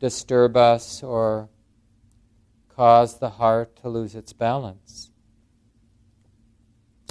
[0.00, 1.48] disturb us or
[2.68, 5.12] cause the heart to lose its balance.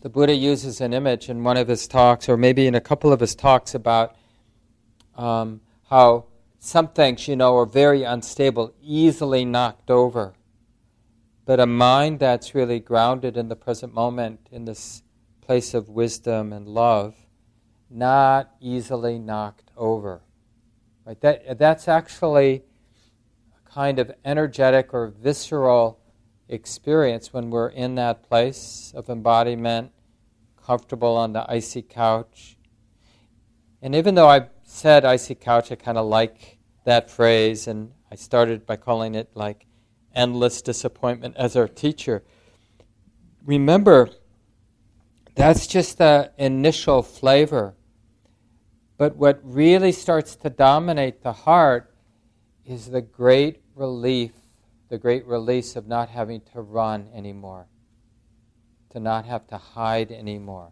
[0.02, 3.14] The Buddha uses an image in one of his talks, or maybe in a couple
[3.14, 4.18] of his talks, about
[5.16, 6.26] um, how
[6.60, 10.34] some things, you know, are very unstable, easily knocked over.
[11.46, 15.02] But a mind that's really grounded in the present moment, in this
[15.46, 17.16] place of wisdom and love,
[17.90, 20.22] not easily knocked over.
[21.06, 21.20] Right?
[21.22, 22.64] That, that's actually
[23.56, 26.00] a kind of energetic or visceral
[26.50, 29.92] experience when we're in that place of embodiment,
[30.64, 32.58] comfortable on the icy couch.
[33.82, 38.16] And even though I said icy couch, I kind of like that phrase, and I
[38.16, 39.68] started by calling it like
[40.14, 42.24] endless disappointment as our teacher.
[43.46, 44.10] Remember,
[45.36, 47.76] that's just the initial flavor.
[48.98, 51.94] But what really starts to dominate the heart
[52.66, 54.32] is the great relief,
[54.90, 57.68] the great release of not having to run anymore,
[58.92, 60.72] to not have to hide anymore,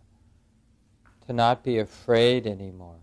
[1.28, 3.00] to not be afraid anymore,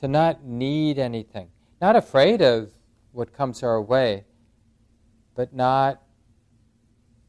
[0.00, 1.48] to not need anything.
[1.80, 2.72] Not afraid of
[3.12, 4.24] what comes our way,
[5.36, 6.02] but not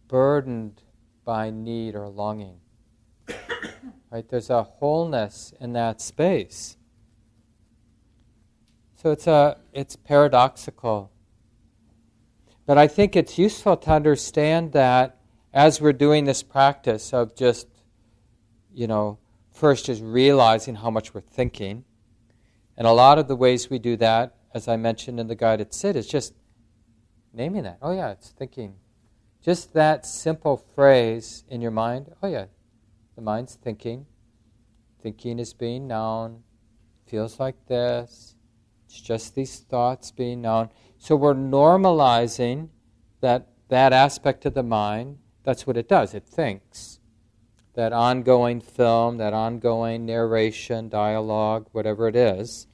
[0.08, 0.82] burdened
[1.23, 2.60] by need or longing.
[4.12, 4.28] Right?
[4.28, 6.78] There's a wholeness in that space.
[8.95, 11.12] So it's a it's paradoxical
[12.69, 15.17] but I think it's useful to understand that
[15.52, 17.67] as we're doing this practice of just,
[18.72, 19.17] you know,
[19.52, 21.84] first just realizing how much we're thinking.
[22.78, 25.74] And a lot of the ways we do that, as I mentioned in the guided
[25.74, 26.36] sit, is just
[27.34, 27.80] naming that.
[27.82, 28.76] Oh, yeah, it's thinking.
[29.43, 32.12] Just that simple phrase in your mind.
[32.22, 32.45] Oh, yeah,
[33.19, 34.05] the mind's thinking.
[35.03, 36.43] Thinking is being known.
[37.05, 38.36] Feels like this.
[38.86, 40.69] It's just these thoughts being known.
[40.97, 42.69] So we're normalizing
[43.19, 45.17] that that aspect of the mind.
[45.43, 46.13] That's what it does.
[46.13, 46.99] It thinks.
[47.74, 52.67] That ongoing film, that ongoing narration, dialogue, whatever it is.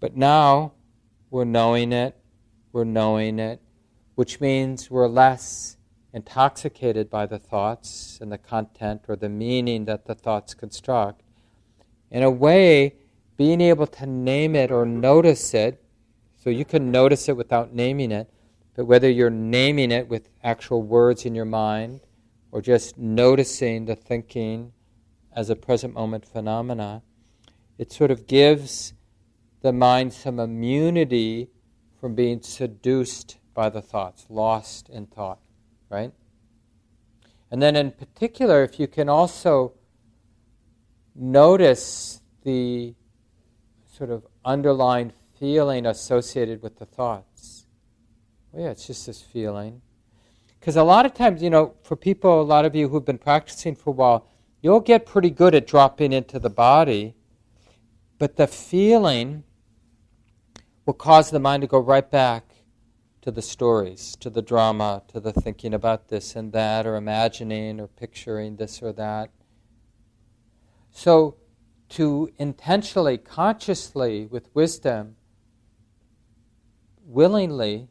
[0.00, 0.72] But now
[1.30, 2.16] we're knowing it,
[2.72, 3.60] we're knowing it,
[4.14, 5.77] which means we're less
[6.12, 11.22] intoxicated by the thoughts and the content or the meaning that the thoughts construct.
[12.10, 12.94] In a way,
[13.36, 15.82] being able to name it or notice it
[16.36, 18.30] so you can notice it without naming it,
[18.74, 22.00] but whether you're naming it with actual words in your mind
[22.52, 24.72] or just noticing the thinking
[25.32, 27.02] as a present moment phenomena,
[27.76, 28.94] it sort of gives
[29.60, 31.48] the mind some immunity
[32.00, 35.40] from being seduced by the thoughts, lost in thought,
[35.90, 36.12] right?
[37.50, 39.74] And then, in particular, if you can also
[41.14, 42.94] notice the
[43.86, 47.66] sort of underlying feeling associated with the thoughts.
[48.52, 49.82] Well, yeah, it's just this feeling.
[50.58, 53.18] Because a lot of times, you know, for people, a lot of you who've been
[53.18, 54.28] practicing for a while,
[54.60, 57.14] you'll get pretty good at dropping into the body,
[58.18, 59.44] but the feeling
[60.84, 62.47] will cause the mind to go right back
[63.28, 67.78] to the stories, to the drama, to the thinking about this and that, or imagining
[67.78, 69.28] or picturing this or that.
[70.92, 71.36] So,
[71.90, 75.16] to intentionally, consciously, with wisdom,
[77.04, 77.88] willingly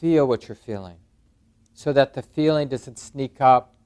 [0.00, 0.96] feel what you're feeling
[1.72, 3.76] so that the feeling doesn't sneak up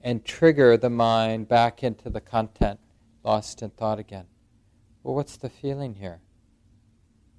[0.00, 2.80] and trigger the mind back into the content,
[3.24, 4.24] lost in thought again.
[5.02, 6.22] Well, what's the feeling here?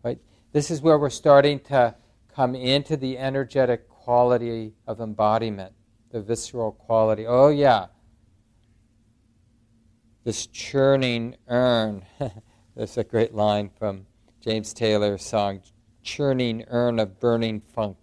[0.03, 0.19] Right?
[0.51, 1.95] This is where we're starting to
[2.35, 5.73] come into the energetic quality of embodiment,
[6.11, 7.25] the visceral quality.
[7.27, 7.87] Oh, yeah.
[10.23, 12.05] This churning urn.
[12.75, 14.05] There's a great line from
[14.39, 15.61] James Taylor's song,
[16.03, 17.97] Churning Urn of Burning Funk.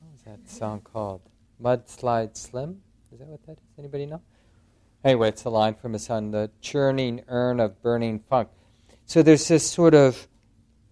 [0.00, 1.22] What was that song called?
[1.60, 2.82] Mudslide Slim?
[3.12, 3.58] Is that what that is?
[3.78, 4.20] Anybody know?
[5.04, 8.48] Anyway, it's a line from his son, the churning urn of burning funk.
[9.06, 10.28] So there's this sort of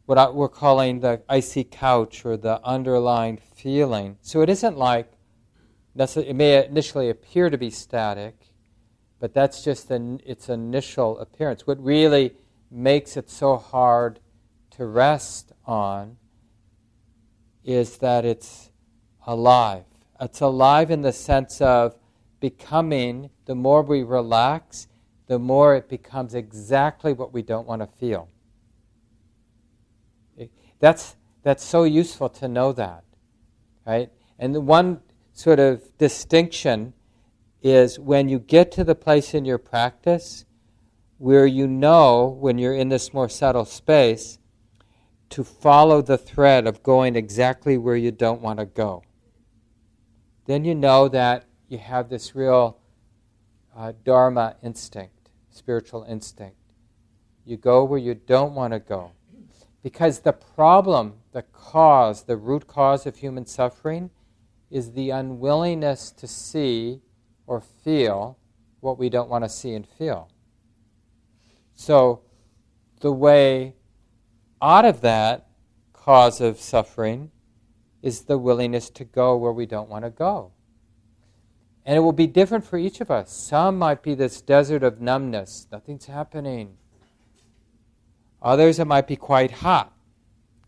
[0.06, 4.16] what we're calling the icy couch or the underlying feeling.
[4.22, 5.12] So it isn't like,
[5.96, 8.34] it may initially appear to be static,
[9.18, 11.66] but that's just an, its initial appearance.
[11.66, 12.34] What really
[12.70, 14.20] makes it so hard
[14.70, 16.16] to rest on
[17.64, 18.70] is that it's
[19.26, 19.84] alive.
[20.20, 21.96] It's alive in the sense of
[22.38, 24.86] becoming, the more we relax,
[25.26, 28.28] the more it becomes exactly what we don't want to feel.
[30.78, 33.04] That's, that's so useful to know that,
[33.86, 34.10] right?
[34.38, 35.00] And the one
[35.32, 36.92] sort of distinction
[37.62, 40.44] is when you get to the place in your practice
[41.18, 44.38] where you know, when you're in this more subtle space,
[45.30, 49.02] to follow the thread of going exactly where you don't want to go
[50.46, 52.78] then you know that you have this real
[53.76, 56.56] uh, Dharma instinct, spiritual instinct.
[57.44, 59.12] You go where you don't want to go.
[59.82, 64.10] Because the problem, the cause, the root cause of human suffering
[64.70, 67.00] is the unwillingness to see
[67.46, 68.38] or feel
[68.80, 70.28] what we don't want to see and feel.
[71.74, 72.22] So,
[73.00, 73.74] the way
[74.60, 75.48] out of that
[75.92, 77.30] cause of suffering
[78.02, 80.52] is the willingness to go where we don't want to go.
[81.84, 83.32] And it will be different for each of us.
[83.32, 86.78] Some might be this desert of numbness, nothing's happening.
[88.46, 89.92] Others, it might be quite hot,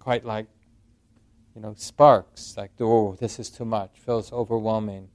[0.01, 0.49] quite like,
[1.55, 5.09] you know, sparks, like, oh, this is too much, feels overwhelming,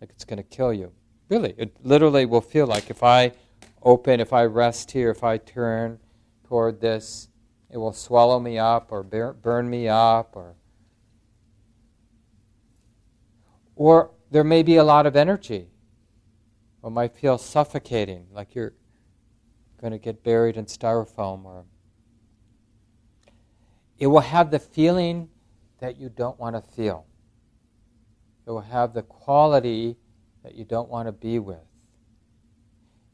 [0.00, 0.90] like it's going to kill you.
[1.28, 3.30] Really, it literally will feel like if I
[3.84, 6.00] open, if I rest here, if I turn
[6.48, 7.28] toward this,
[7.70, 10.56] it will swallow me up or burn me up or
[13.76, 15.68] Or there may be a lot of energy.
[16.82, 18.74] Or might feel suffocating, like you're
[19.80, 21.44] going to get buried in styrofoam.
[21.44, 21.64] Or
[23.98, 25.28] it will have the feeling
[25.80, 27.06] that you don't want to feel.
[28.46, 29.96] It will have the quality
[30.42, 31.58] that you don't want to be with.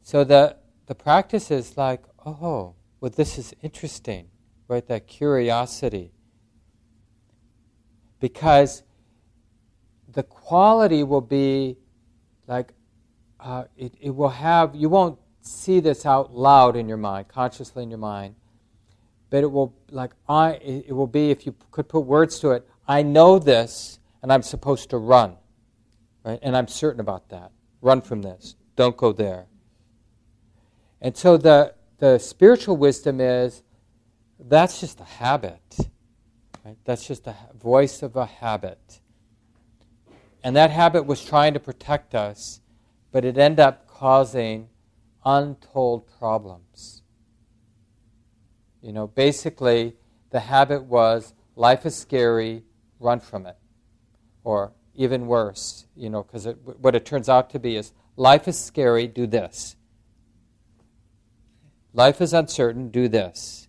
[0.03, 0.57] So the,
[0.87, 4.29] the practice is like, oh, well, this is interesting,
[4.69, 4.87] right?
[4.87, 6.13] That curiosity.
[8.21, 8.83] Because
[10.15, 11.77] the quality will be
[12.47, 12.73] like
[13.41, 17.83] uh, it, it will have you won't see this out loud in your mind consciously
[17.83, 18.35] in your mind
[19.31, 22.67] but it will like i it will be if you could put words to it
[22.87, 25.37] i know this and i'm supposed to run
[26.25, 26.39] right?
[26.43, 27.53] And i'm certain about that.
[27.81, 28.57] Run from this.
[28.77, 29.47] Don't go there.
[31.01, 33.63] And so the the spiritual wisdom is
[34.39, 35.77] that's just a habit
[36.65, 36.77] right?
[36.85, 39.01] That's just a voice of a habit.
[40.43, 42.61] And that habit was trying to protect us,
[43.13, 44.69] but it ended up causing
[45.25, 47.03] untold problems.
[48.85, 49.97] You know, basically,
[50.29, 52.65] the habit was life is scary,
[53.01, 53.57] run from it.
[54.45, 56.47] Or even worse, you know, because
[56.83, 59.77] what it turns out to be is life is scary, do this.
[61.95, 63.69] Life is uncertain, do this.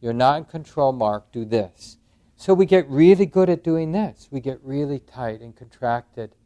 [0.00, 1.98] You're not in control, Mark, do this.
[2.36, 4.28] So we get really good at doing this.
[4.30, 6.36] We get really tight and contracted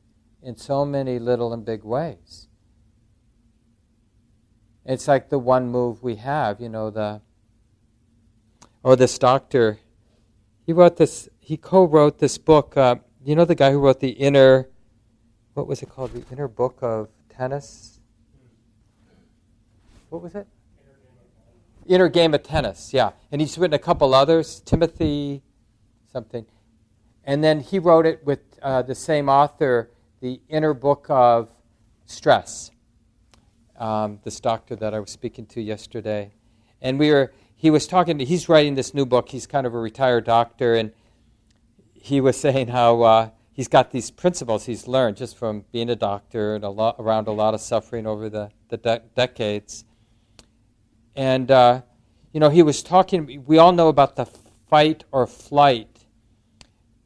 [0.43, 2.49] in so many little and big ways.
[4.87, 7.21] It's like the one move we have, you know, the
[8.85, 9.79] oh this doctor
[10.67, 14.11] he wrote this he co-wrote this book uh, you know the guy who wrote the
[14.11, 14.69] inner
[15.55, 17.99] what was it called the inner book of tennis
[20.11, 20.47] what was it?
[21.87, 23.11] Inner Game of Tennis, yeah.
[23.31, 25.43] And he's written a couple others, Timothy
[26.11, 26.47] something.
[27.25, 31.51] And then he wrote it with uh, the same author, The Inner Book of
[32.07, 32.71] Stress,
[33.77, 36.33] um, this doctor that I was speaking to yesterday.
[36.81, 39.31] And we were, he was talking, to, he's writing this new book.
[39.31, 40.93] He's kind of a retired doctor, and
[41.93, 45.97] he was saying how uh, he's got these principles he's learned just from being a
[45.97, 49.85] doctor and a lot, around a lot of suffering over the, the de- decades.
[51.17, 51.83] And, uh,
[52.33, 54.27] you know, he was talking, we all know about the
[54.71, 56.07] fight or flight,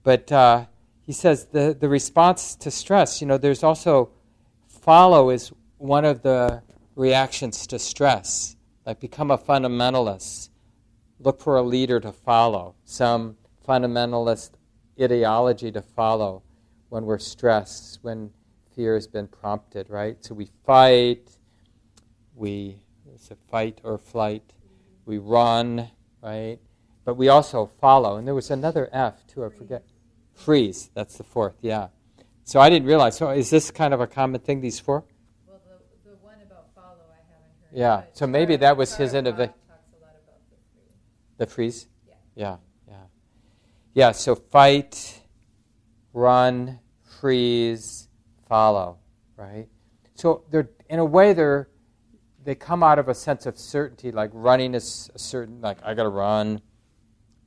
[0.03, 0.67] but uh,
[1.01, 4.11] he says the, the response to stress, you know, there's also
[4.69, 6.63] follow is one of the
[6.95, 8.55] reactions to stress.
[8.85, 10.51] Like become a fundamentalist.
[11.21, 14.51] Look for a leader to follow, some fundamentalist
[15.01, 16.43] ideology to follow
[16.89, 18.31] when we're stressed, when
[18.75, 20.17] fear has been prompted, right?
[20.25, 21.31] So we fight,
[22.35, 22.83] we
[23.15, 24.55] it's a fight or flight.
[25.05, 25.91] We run,
[26.23, 26.59] right?
[27.05, 28.17] But we also follow.
[28.17, 29.85] And there was another F too, I forget.
[30.35, 31.89] Freeze, that's the fourth, yeah.
[32.45, 33.17] So I didn't realize.
[33.17, 35.05] So is this kind of a common thing, these four?
[35.47, 37.62] Well, the, the one about follow I haven't heard.
[37.73, 39.55] Yeah, so maybe that was his innovation.
[41.39, 41.89] The The freeze?
[42.07, 42.15] Yeah.
[42.35, 42.57] Yeah,
[42.89, 42.95] yeah.
[43.95, 45.23] Yeah, so fight,
[46.13, 46.81] run,
[47.21, 48.09] freeze,
[48.49, 48.99] follow,
[49.37, 49.69] right?
[50.15, 51.69] So they're in a way they're
[52.45, 55.95] they come out of a sense of certainty, like running is a certain, like I
[55.95, 56.61] got to run,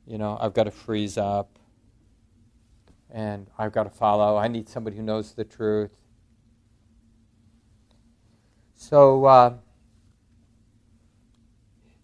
[0.08, 1.60] you know, I've got to freeze up,
[3.10, 4.38] and I've got to follow.
[4.38, 5.92] I need somebody who knows the truth.
[8.76, 9.54] So, uh,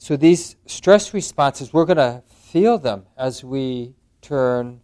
[0.02, 3.94] so these stress responses, we're going to feel them as we
[4.24, 4.82] turn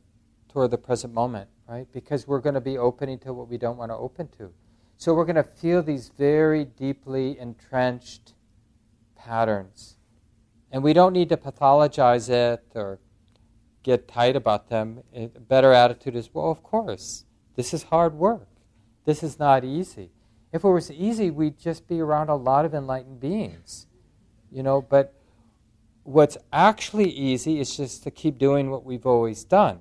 [0.48, 1.88] toward the present moment, right?
[1.92, 4.54] Because we're going to be opening to what we don't want to open to.
[4.96, 8.36] So we're going to feel these very deeply entrenched
[9.16, 9.98] patterns.
[10.72, 13.00] And we don't need to pathologize it or
[13.82, 15.02] get tight about them.
[15.16, 18.50] A better attitude is, well, of course, this is hard work.
[19.06, 20.12] This is not easy.
[20.54, 23.88] If it was easy, we'd just be around a lot of enlightened beings.
[24.52, 25.14] You know, but
[26.04, 29.80] what's actually easy is just to keep doing what we've always done,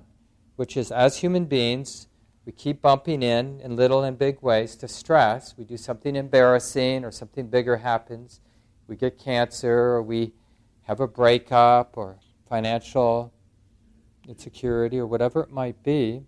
[0.57, 2.07] which is as human beings,
[2.45, 5.55] we keep bumping in in little and big ways to stress.
[5.57, 8.39] We do something embarrassing or something bigger happens.
[8.87, 10.33] We get cancer or we
[10.83, 13.33] have a breakup or financial
[14.27, 16.23] insecurity or whatever it might be.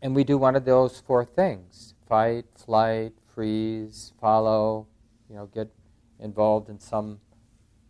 [0.00, 4.86] And we do one of those four things fight, flight, freeze, follow,
[5.28, 5.70] you know, get
[6.18, 7.20] involved in some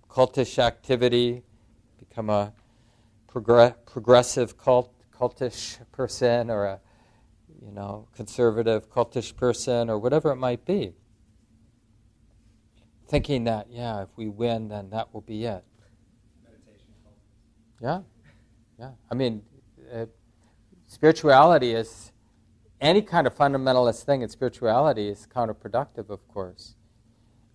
[0.09, 1.43] cultish activity,
[1.99, 2.53] become a
[3.33, 6.81] progr- progressive cult cultish person or a
[7.65, 10.93] you know conservative cultish person or whatever it might be.
[13.09, 15.65] Thinking that yeah if we win then that will be it.
[17.81, 18.01] Yeah.
[18.79, 18.91] Yeah.
[19.11, 19.43] I mean
[19.93, 20.07] uh,
[20.87, 22.13] spirituality is
[22.81, 26.75] any kind of fundamentalist thing in spirituality is counterproductive of course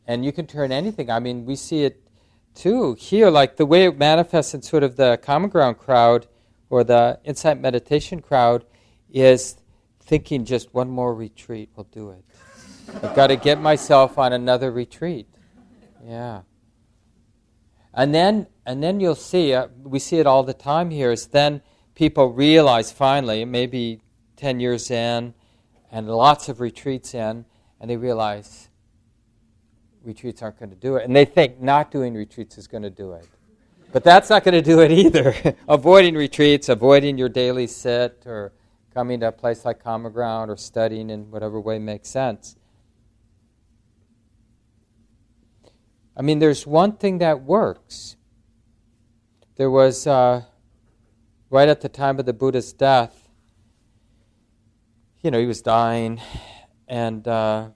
[0.07, 2.01] and you can turn anything i mean we see it
[2.55, 6.27] too here like the way it manifests in sort of the common ground crowd
[6.69, 8.65] or the insight meditation crowd
[9.11, 9.57] is
[10.07, 12.23] thinking just one more retreat will do it.
[13.03, 15.27] I've got to get myself on another retreat.
[16.05, 16.41] Yeah.
[17.93, 21.27] And then, and then you'll see, uh, we see it all the time here, is
[21.27, 21.61] then
[21.95, 24.01] people realize finally, maybe
[24.37, 25.33] 10 years in,
[25.91, 27.45] and lots of retreats in,
[27.79, 28.66] and they realize
[30.07, 31.03] retreats aren't going to do it.
[31.05, 33.27] And they think not doing retreats is going to do it.
[33.91, 35.35] But that's not going to do it either.
[35.67, 38.53] avoiding retreats, avoiding your daily sit, or
[38.93, 42.55] coming to a place like Common Ground, or studying in whatever way makes sense.
[46.15, 48.15] I mean, there's one thing that works.
[49.57, 50.43] There was, uh,
[51.49, 53.27] right at the time of the Buddha's death,
[55.21, 56.21] you know, he was dying,
[56.87, 57.69] and, uh,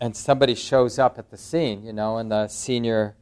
[0.00, 3.16] and somebody shows up at the scene, you know, and the senior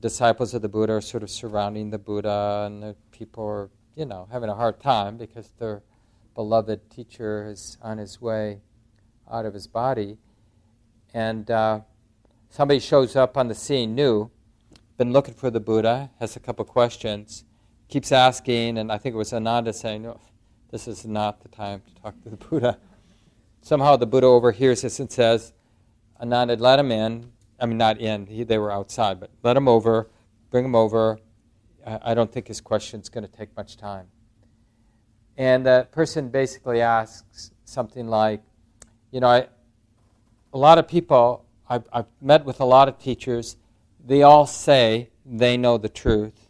[0.00, 4.06] disciples of the Buddha are sort of surrounding the Buddha, and the people are, you
[4.06, 5.82] know, having a hard time because their
[6.34, 8.60] beloved teacher is on his way
[9.30, 10.16] out of his body.
[11.12, 11.80] And uh,
[12.48, 14.30] somebody shows up on the scene, new,
[14.96, 17.44] been looking for the Buddha, has a couple questions,
[17.88, 20.20] keeps asking, and I think it was Ananda saying, no,
[20.70, 22.78] this is not the time to talk to the Buddha.
[23.60, 25.52] Somehow the Buddha overhears this and says,
[26.20, 27.32] Ananda, let him in.
[27.58, 30.08] I mean, not in, he, they were outside, but let him over,
[30.50, 31.18] bring him over.
[31.86, 34.06] I, I don't think his question's going to take much time.
[35.36, 38.42] And the person basically asks something like,
[39.10, 39.48] you know, I,
[40.52, 43.56] a lot of people I've, I've met with a lot of teachers.
[44.04, 46.48] They all say they know the truth.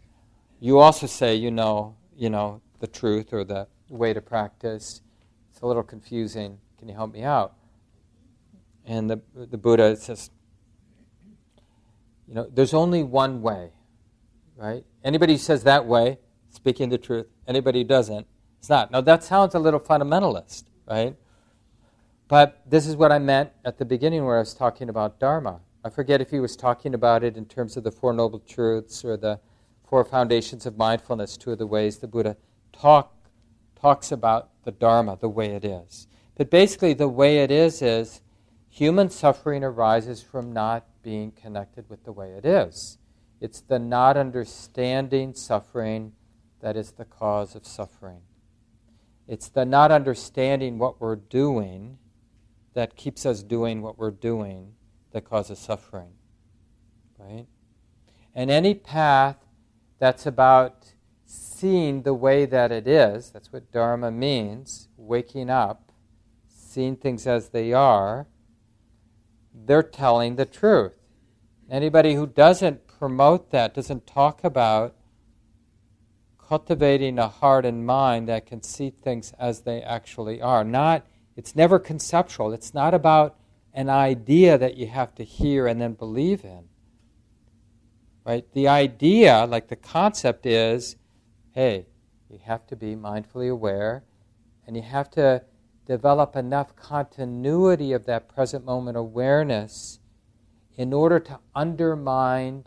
[0.60, 5.02] You also say you know, you know the truth or the way to practice.
[5.50, 6.58] It's a little confusing.
[6.78, 7.54] Can you help me out?
[8.90, 10.32] And the, the Buddha says,
[12.26, 13.70] you know, there's only one way,
[14.56, 14.84] right?
[15.04, 16.18] Anybody who says that way,
[16.48, 17.26] speaking the truth.
[17.46, 18.26] Anybody who doesn't,
[18.58, 18.90] it's not.
[18.90, 21.14] Now, that sounds a little fundamentalist, right?
[22.26, 25.60] But this is what I meant at the beginning where I was talking about Dharma.
[25.84, 29.04] I forget if he was talking about it in terms of the Four Noble Truths
[29.04, 29.38] or the
[29.88, 32.36] Four Foundations of Mindfulness, two of the ways the Buddha
[32.72, 33.14] talk,
[33.80, 36.08] talks about the Dharma, the way it is.
[36.34, 38.20] But basically, the way it is is
[38.70, 42.98] human suffering arises from not being connected with the way it is.
[43.40, 46.12] It's the not understanding suffering
[46.60, 48.20] that is the cause of suffering.
[49.26, 51.98] It's the not understanding what we're doing
[52.74, 54.74] that keeps us doing what we're doing
[55.12, 56.12] that causes suffering.
[57.18, 57.46] Right?
[58.34, 59.36] And any path
[59.98, 60.92] that's about
[61.24, 65.92] seeing the way that it is, that's what Dharma means, waking up,
[66.48, 68.26] seeing things as they are,
[69.54, 70.92] they're telling the truth.
[71.70, 74.96] Anybody who doesn't promote that, doesn't talk about
[76.38, 80.64] cultivating a heart and mind that can see things as they actually are.
[80.64, 82.52] Not, it's never conceptual.
[82.52, 83.36] It's not about
[83.72, 86.64] an idea that you have to hear and then believe in.
[88.24, 88.44] Right?
[88.52, 90.96] The idea, like the concept is,
[91.52, 91.86] hey,
[92.28, 94.02] you have to be mindfully aware
[94.66, 95.42] and you have to
[95.90, 99.98] develop enough continuity of that present moment awareness
[100.76, 102.64] in order to undermine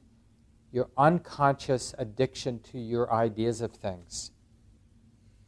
[0.73, 4.31] your unconscious addiction to your ideas of things.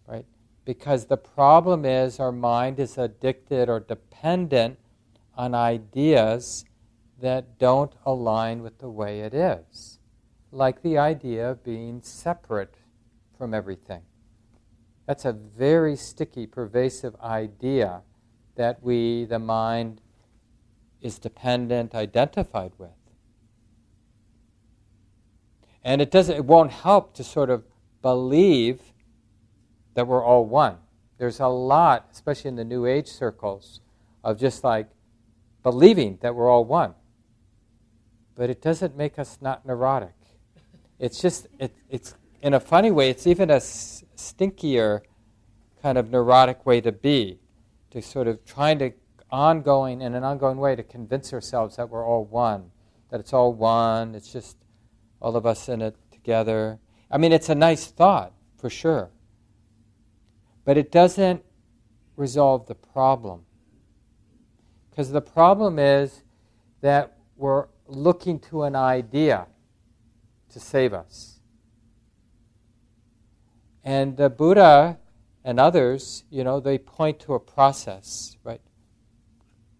[0.07, 0.25] Right?
[0.63, 4.79] Because the problem is our mind is addicted or dependent
[5.35, 6.63] on ideas
[7.19, 9.99] that don't align with the way it is.
[10.49, 12.75] Like the idea of being separate
[13.37, 14.03] from everything.
[15.05, 18.01] That's a very sticky, pervasive idea
[18.55, 20.01] that we, the mind,
[21.01, 22.89] is dependent, identified with.
[25.83, 27.63] And it doesn't it won't help to sort of
[28.01, 28.81] believe
[29.93, 30.77] that we're all one.
[31.17, 33.81] There's a lot, especially in the new age circles,
[34.23, 34.87] of just like
[35.61, 36.95] believing that we're all one.
[38.33, 40.15] But it doesn't make us not neurotic.
[40.97, 43.61] It's just it, it's in a funny way, it's even a
[44.33, 45.01] stinkier
[45.81, 47.39] kind of neurotic way to be,
[47.91, 48.91] to sort of trying to
[49.31, 52.71] ongoing in an ongoing way to convince ourselves that we're all one,
[53.09, 54.15] that it's all one.
[54.15, 54.57] It's just
[55.21, 56.79] all of us in it together.
[57.11, 59.11] I mean, it's a nice thought, for sure.
[60.63, 61.43] But it doesn't
[62.15, 63.41] resolve the problem.
[64.89, 66.23] Because the problem is
[66.81, 69.47] that we're looking to an idea
[70.49, 71.34] to save us.
[73.85, 74.97] And the Buddha
[75.43, 78.61] and others, you know, they point to a process, right?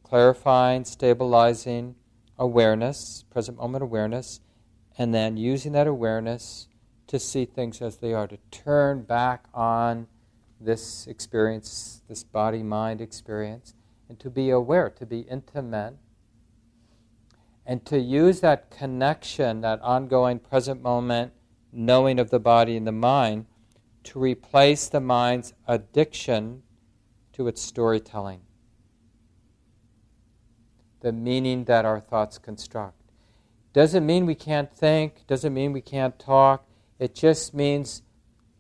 [0.04, 1.96] Clarifying, stabilizing
[2.38, 4.42] awareness, present moment awareness,
[4.96, 6.68] and then using that awareness
[7.08, 10.06] to see things as they are, to turn back on
[10.62, 13.74] this experience, this body mind experience,
[14.08, 15.96] and to be aware, to be intimate,
[17.66, 21.34] and to use that connection, that ongoing present moment
[21.72, 23.48] knowing of the body and the mind,
[24.06, 26.64] to replace the mind's addiction
[27.34, 28.42] to its storytelling,
[31.02, 33.02] the meaning that our thoughts construct.
[33.74, 36.66] Doesn't mean we can't think, doesn't mean we can't talk.
[36.98, 38.04] It just means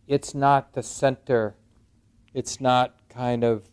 [0.08, 1.56] it's not the center.
[2.34, 3.70] It's not kind of,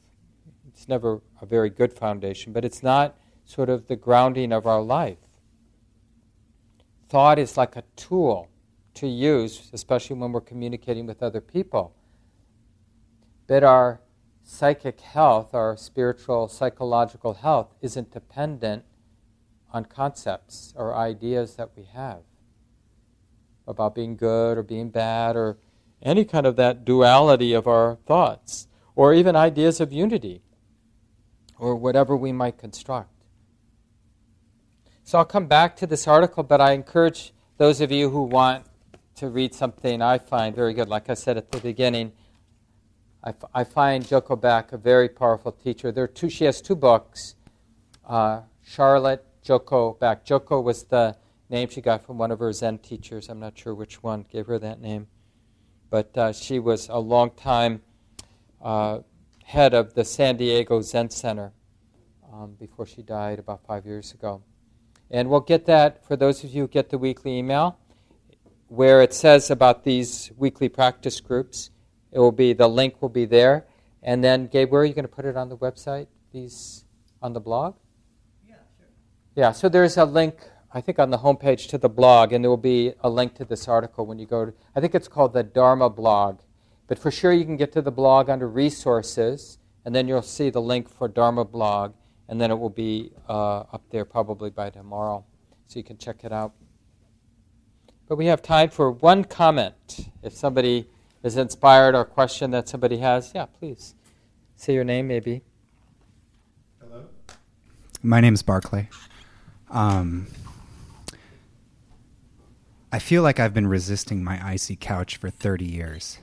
[0.68, 4.80] it's never a very good foundation, but it's not sort of the grounding of our
[4.80, 5.18] life.
[7.08, 8.51] Thought is like a tool
[8.94, 11.94] to use, especially when we're communicating with other people.
[13.46, 14.00] But our
[14.42, 18.84] psychic health, our spiritual, psychological health, isn't dependent
[19.72, 22.20] on concepts or ideas that we have
[23.66, 25.58] about being good or being bad or
[26.02, 30.42] any kind of that duality of our thoughts or even ideas of unity
[31.58, 33.08] or whatever we might construct.
[35.04, 38.66] So I'll come back to this article, but I encourage those of you who want
[39.16, 40.88] to read something I find very good.
[40.88, 42.12] Like I said at the beginning,
[43.22, 45.92] I, f- I find Joko Beck a very powerful teacher.
[45.92, 47.36] There are two, she has two books
[48.06, 50.24] uh, Charlotte Joko Beck.
[50.24, 51.16] Joko was the
[51.50, 53.28] name she got from one of her Zen teachers.
[53.28, 55.06] I'm not sure which one gave her that name.
[55.90, 57.82] But uh, she was a long time
[58.62, 59.00] uh,
[59.44, 61.52] head of the San Diego Zen Center
[62.32, 64.42] um, before she died about five years ago.
[65.10, 67.78] And we'll get that for those of you who get the weekly email,
[68.72, 71.68] where it says about these weekly practice groups.
[72.10, 73.66] It will be the link will be there.
[74.02, 76.06] And then, Gabe, where are you going to put it on the website?
[76.32, 76.86] These
[77.20, 77.74] on the blog?
[78.48, 78.86] Yeah, sure.
[79.34, 80.36] Yeah, so there's a link,
[80.72, 83.44] I think, on the homepage to the blog, and there will be a link to
[83.44, 86.40] this article when you go to, I think it's called the Dharma blog.
[86.86, 90.48] But for sure, you can get to the blog under resources, and then you'll see
[90.48, 91.92] the link for Dharma blog,
[92.26, 95.26] and then it will be uh, up there probably by tomorrow,
[95.66, 96.54] so you can check it out.
[98.12, 100.10] But we have time for one comment.
[100.22, 100.86] If somebody
[101.22, 103.94] is inspired or question that somebody has, yeah, please
[104.54, 105.40] say your name, maybe.
[106.78, 107.06] Hello.
[108.02, 108.90] My name's Barclay.
[109.70, 110.26] Um,
[112.92, 116.18] I feel like I've been resisting my icy couch for 30 years.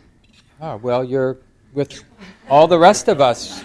[0.61, 1.39] Oh, well, you're
[1.73, 2.03] with
[2.51, 3.63] all the rest of us.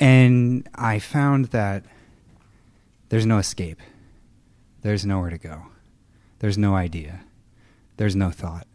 [0.00, 1.84] And I found that
[3.10, 3.80] there's no escape.
[4.82, 5.66] There's nowhere to go.
[6.40, 7.20] There's no idea.
[7.98, 8.66] There's no thought.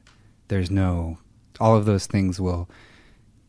[0.50, 1.18] There's no.
[1.60, 2.70] All of those things will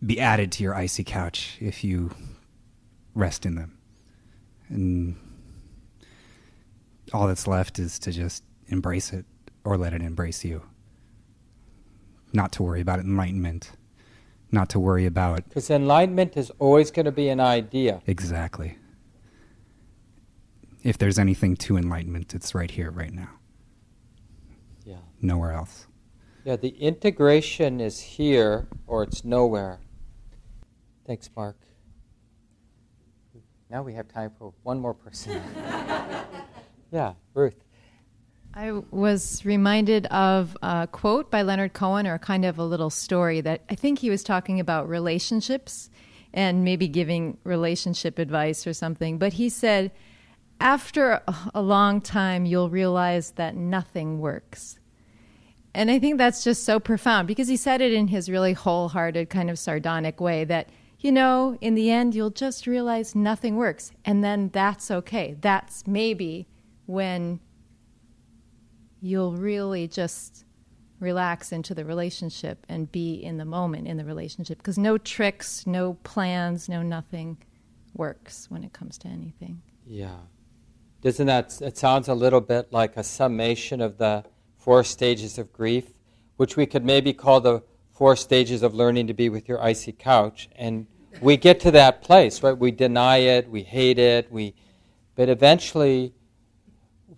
[0.05, 2.11] be added to your icy couch if you
[3.15, 3.77] rest in them.
[4.69, 5.17] And
[7.13, 9.27] all that's left is to just embrace it
[9.65, 10.63] or let it embrace you.
[12.33, 13.73] Not to worry about enlightenment.
[14.53, 15.49] Not to worry about.
[15.49, 18.01] Because enlightenment is always going to be an idea.
[18.07, 18.79] Exactly.
[20.85, 23.31] If there's anything to enlightenment, it's right here, right now.
[24.85, 24.97] Yeah.
[25.21, 25.87] Nowhere else.
[26.45, 29.81] Yeah, the integration is here or it's nowhere.
[31.07, 31.57] Thanks, Mark.
[33.71, 35.41] Now we have time for one more person.
[36.93, 37.57] yeah, Ruth.
[38.57, 43.41] I was reminded of a quote by Leonard Cohen, or kind of a little story
[43.41, 45.91] that I think he was talking about relationships
[46.33, 49.19] and maybe giving relationship advice or something.
[49.19, 49.91] But he said,
[50.65, 51.21] after
[51.55, 54.79] a long time, you'll realize that nothing works.
[55.75, 59.29] And I think that's just so profound because he said it in his really wholehearted,
[59.29, 63.93] kind of sardonic way that, you know, in the end, you'll just realize nothing works.
[64.07, 65.37] And then that's okay.
[65.39, 66.49] That's maybe
[66.87, 67.41] when
[69.03, 70.47] you'll really just
[70.99, 75.67] relax into the relationship and be in the moment in the relationship because no tricks,
[75.67, 77.37] no plans, no nothing
[77.95, 79.61] works when it comes to anything.
[79.87, 80.17] Yeah.
[81.05, 84.25] Doesn't that, it sounds a little bit like a summation of the
[84.57, 85.93] four stages of grief,
[86.39, 89.93] which we could maybe call the four stages of learning to be with your icy
[89.93, 90.49] couch.
[90.57, 90.87] And
[91.21, 92.57] we get to that place, right?
[92.57, 94.55] We deny it, we hate it, we,
[95.15, 96.15] but eventually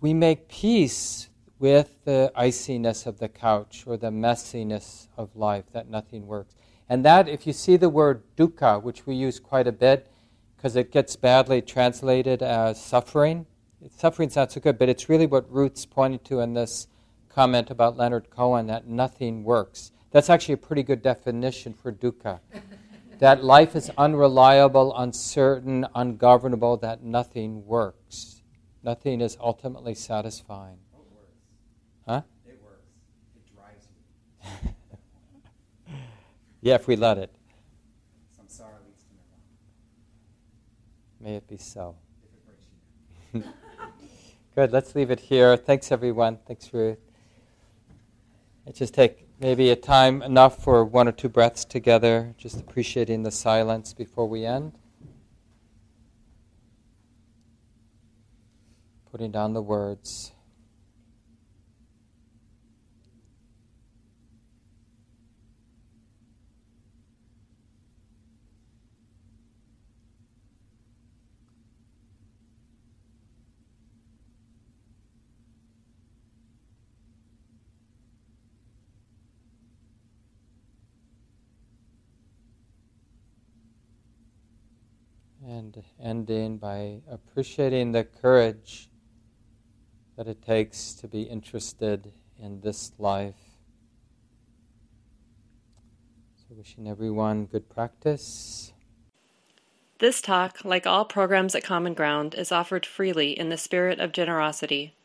[0.01, 5.89] we make peace with the iciness of the couch or the messiness of life, that
[5.89, 6.57] nothing works.
[6.89, 10.11] And that, if you see the word dukkha, which we use quite a bit
[10.57, 13.45] because it gets badly translated as suffering,
[13.95, 16.87] suffering's not so good, but it's really what Ruth's pointing to in this
[17.29, 19.91] comment about Leonard Cohen that nothing works.
[20.11, 22.39] That's actually a pretty good definition for dukkha.
[23.19, 28.41] that life is unreliable, uncertain, ungovernable, that nothing works.
[28.83, 30.77] Nothing is ultimately satisfying.
[30.93, 31.35] It works.
[32.07, 32.21] Huh?
[32.47, 32.89] It works.
[33.35, 33.87] It drives
[35.85, 35.93] you.
[36.61, 37.31] yeah, if we let it.
[38.35, 39.43] Samsara leads to nirvana.
[41.19, 41.95] May it be so.
[42.23, 42.67] If it breaks
[43.33, 43.53] you.
[44.57, 45.55] Good, let's leave it here.
[45.55, 46.39] Thanks, everyone.
[46.47, 46.97] Thanks, Ruth.
[48.65, 53.21] Let's just take maybe a time enough for one or two breaths together, just appreciating
[53.21, 54.79] the silence before we end.
[59.11, 60.31] Putting down the words.
[85.47, 88.89] And ending by appreciating the courage
[90.17, 93.35] that it takes to be interested in this life.
[96.35, 98.73] So, wishing everyone good practice.
[99.99, 104.11] This talk, like all programs at Common Ground, is offered freely in the spirit of
[104.11, 104.95] generosity.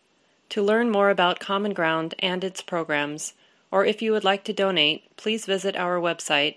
[0.50, 3.32] To learn more about Common Ground and its programs,
[3.70, 6.56] or if you would like to donate, please visit our website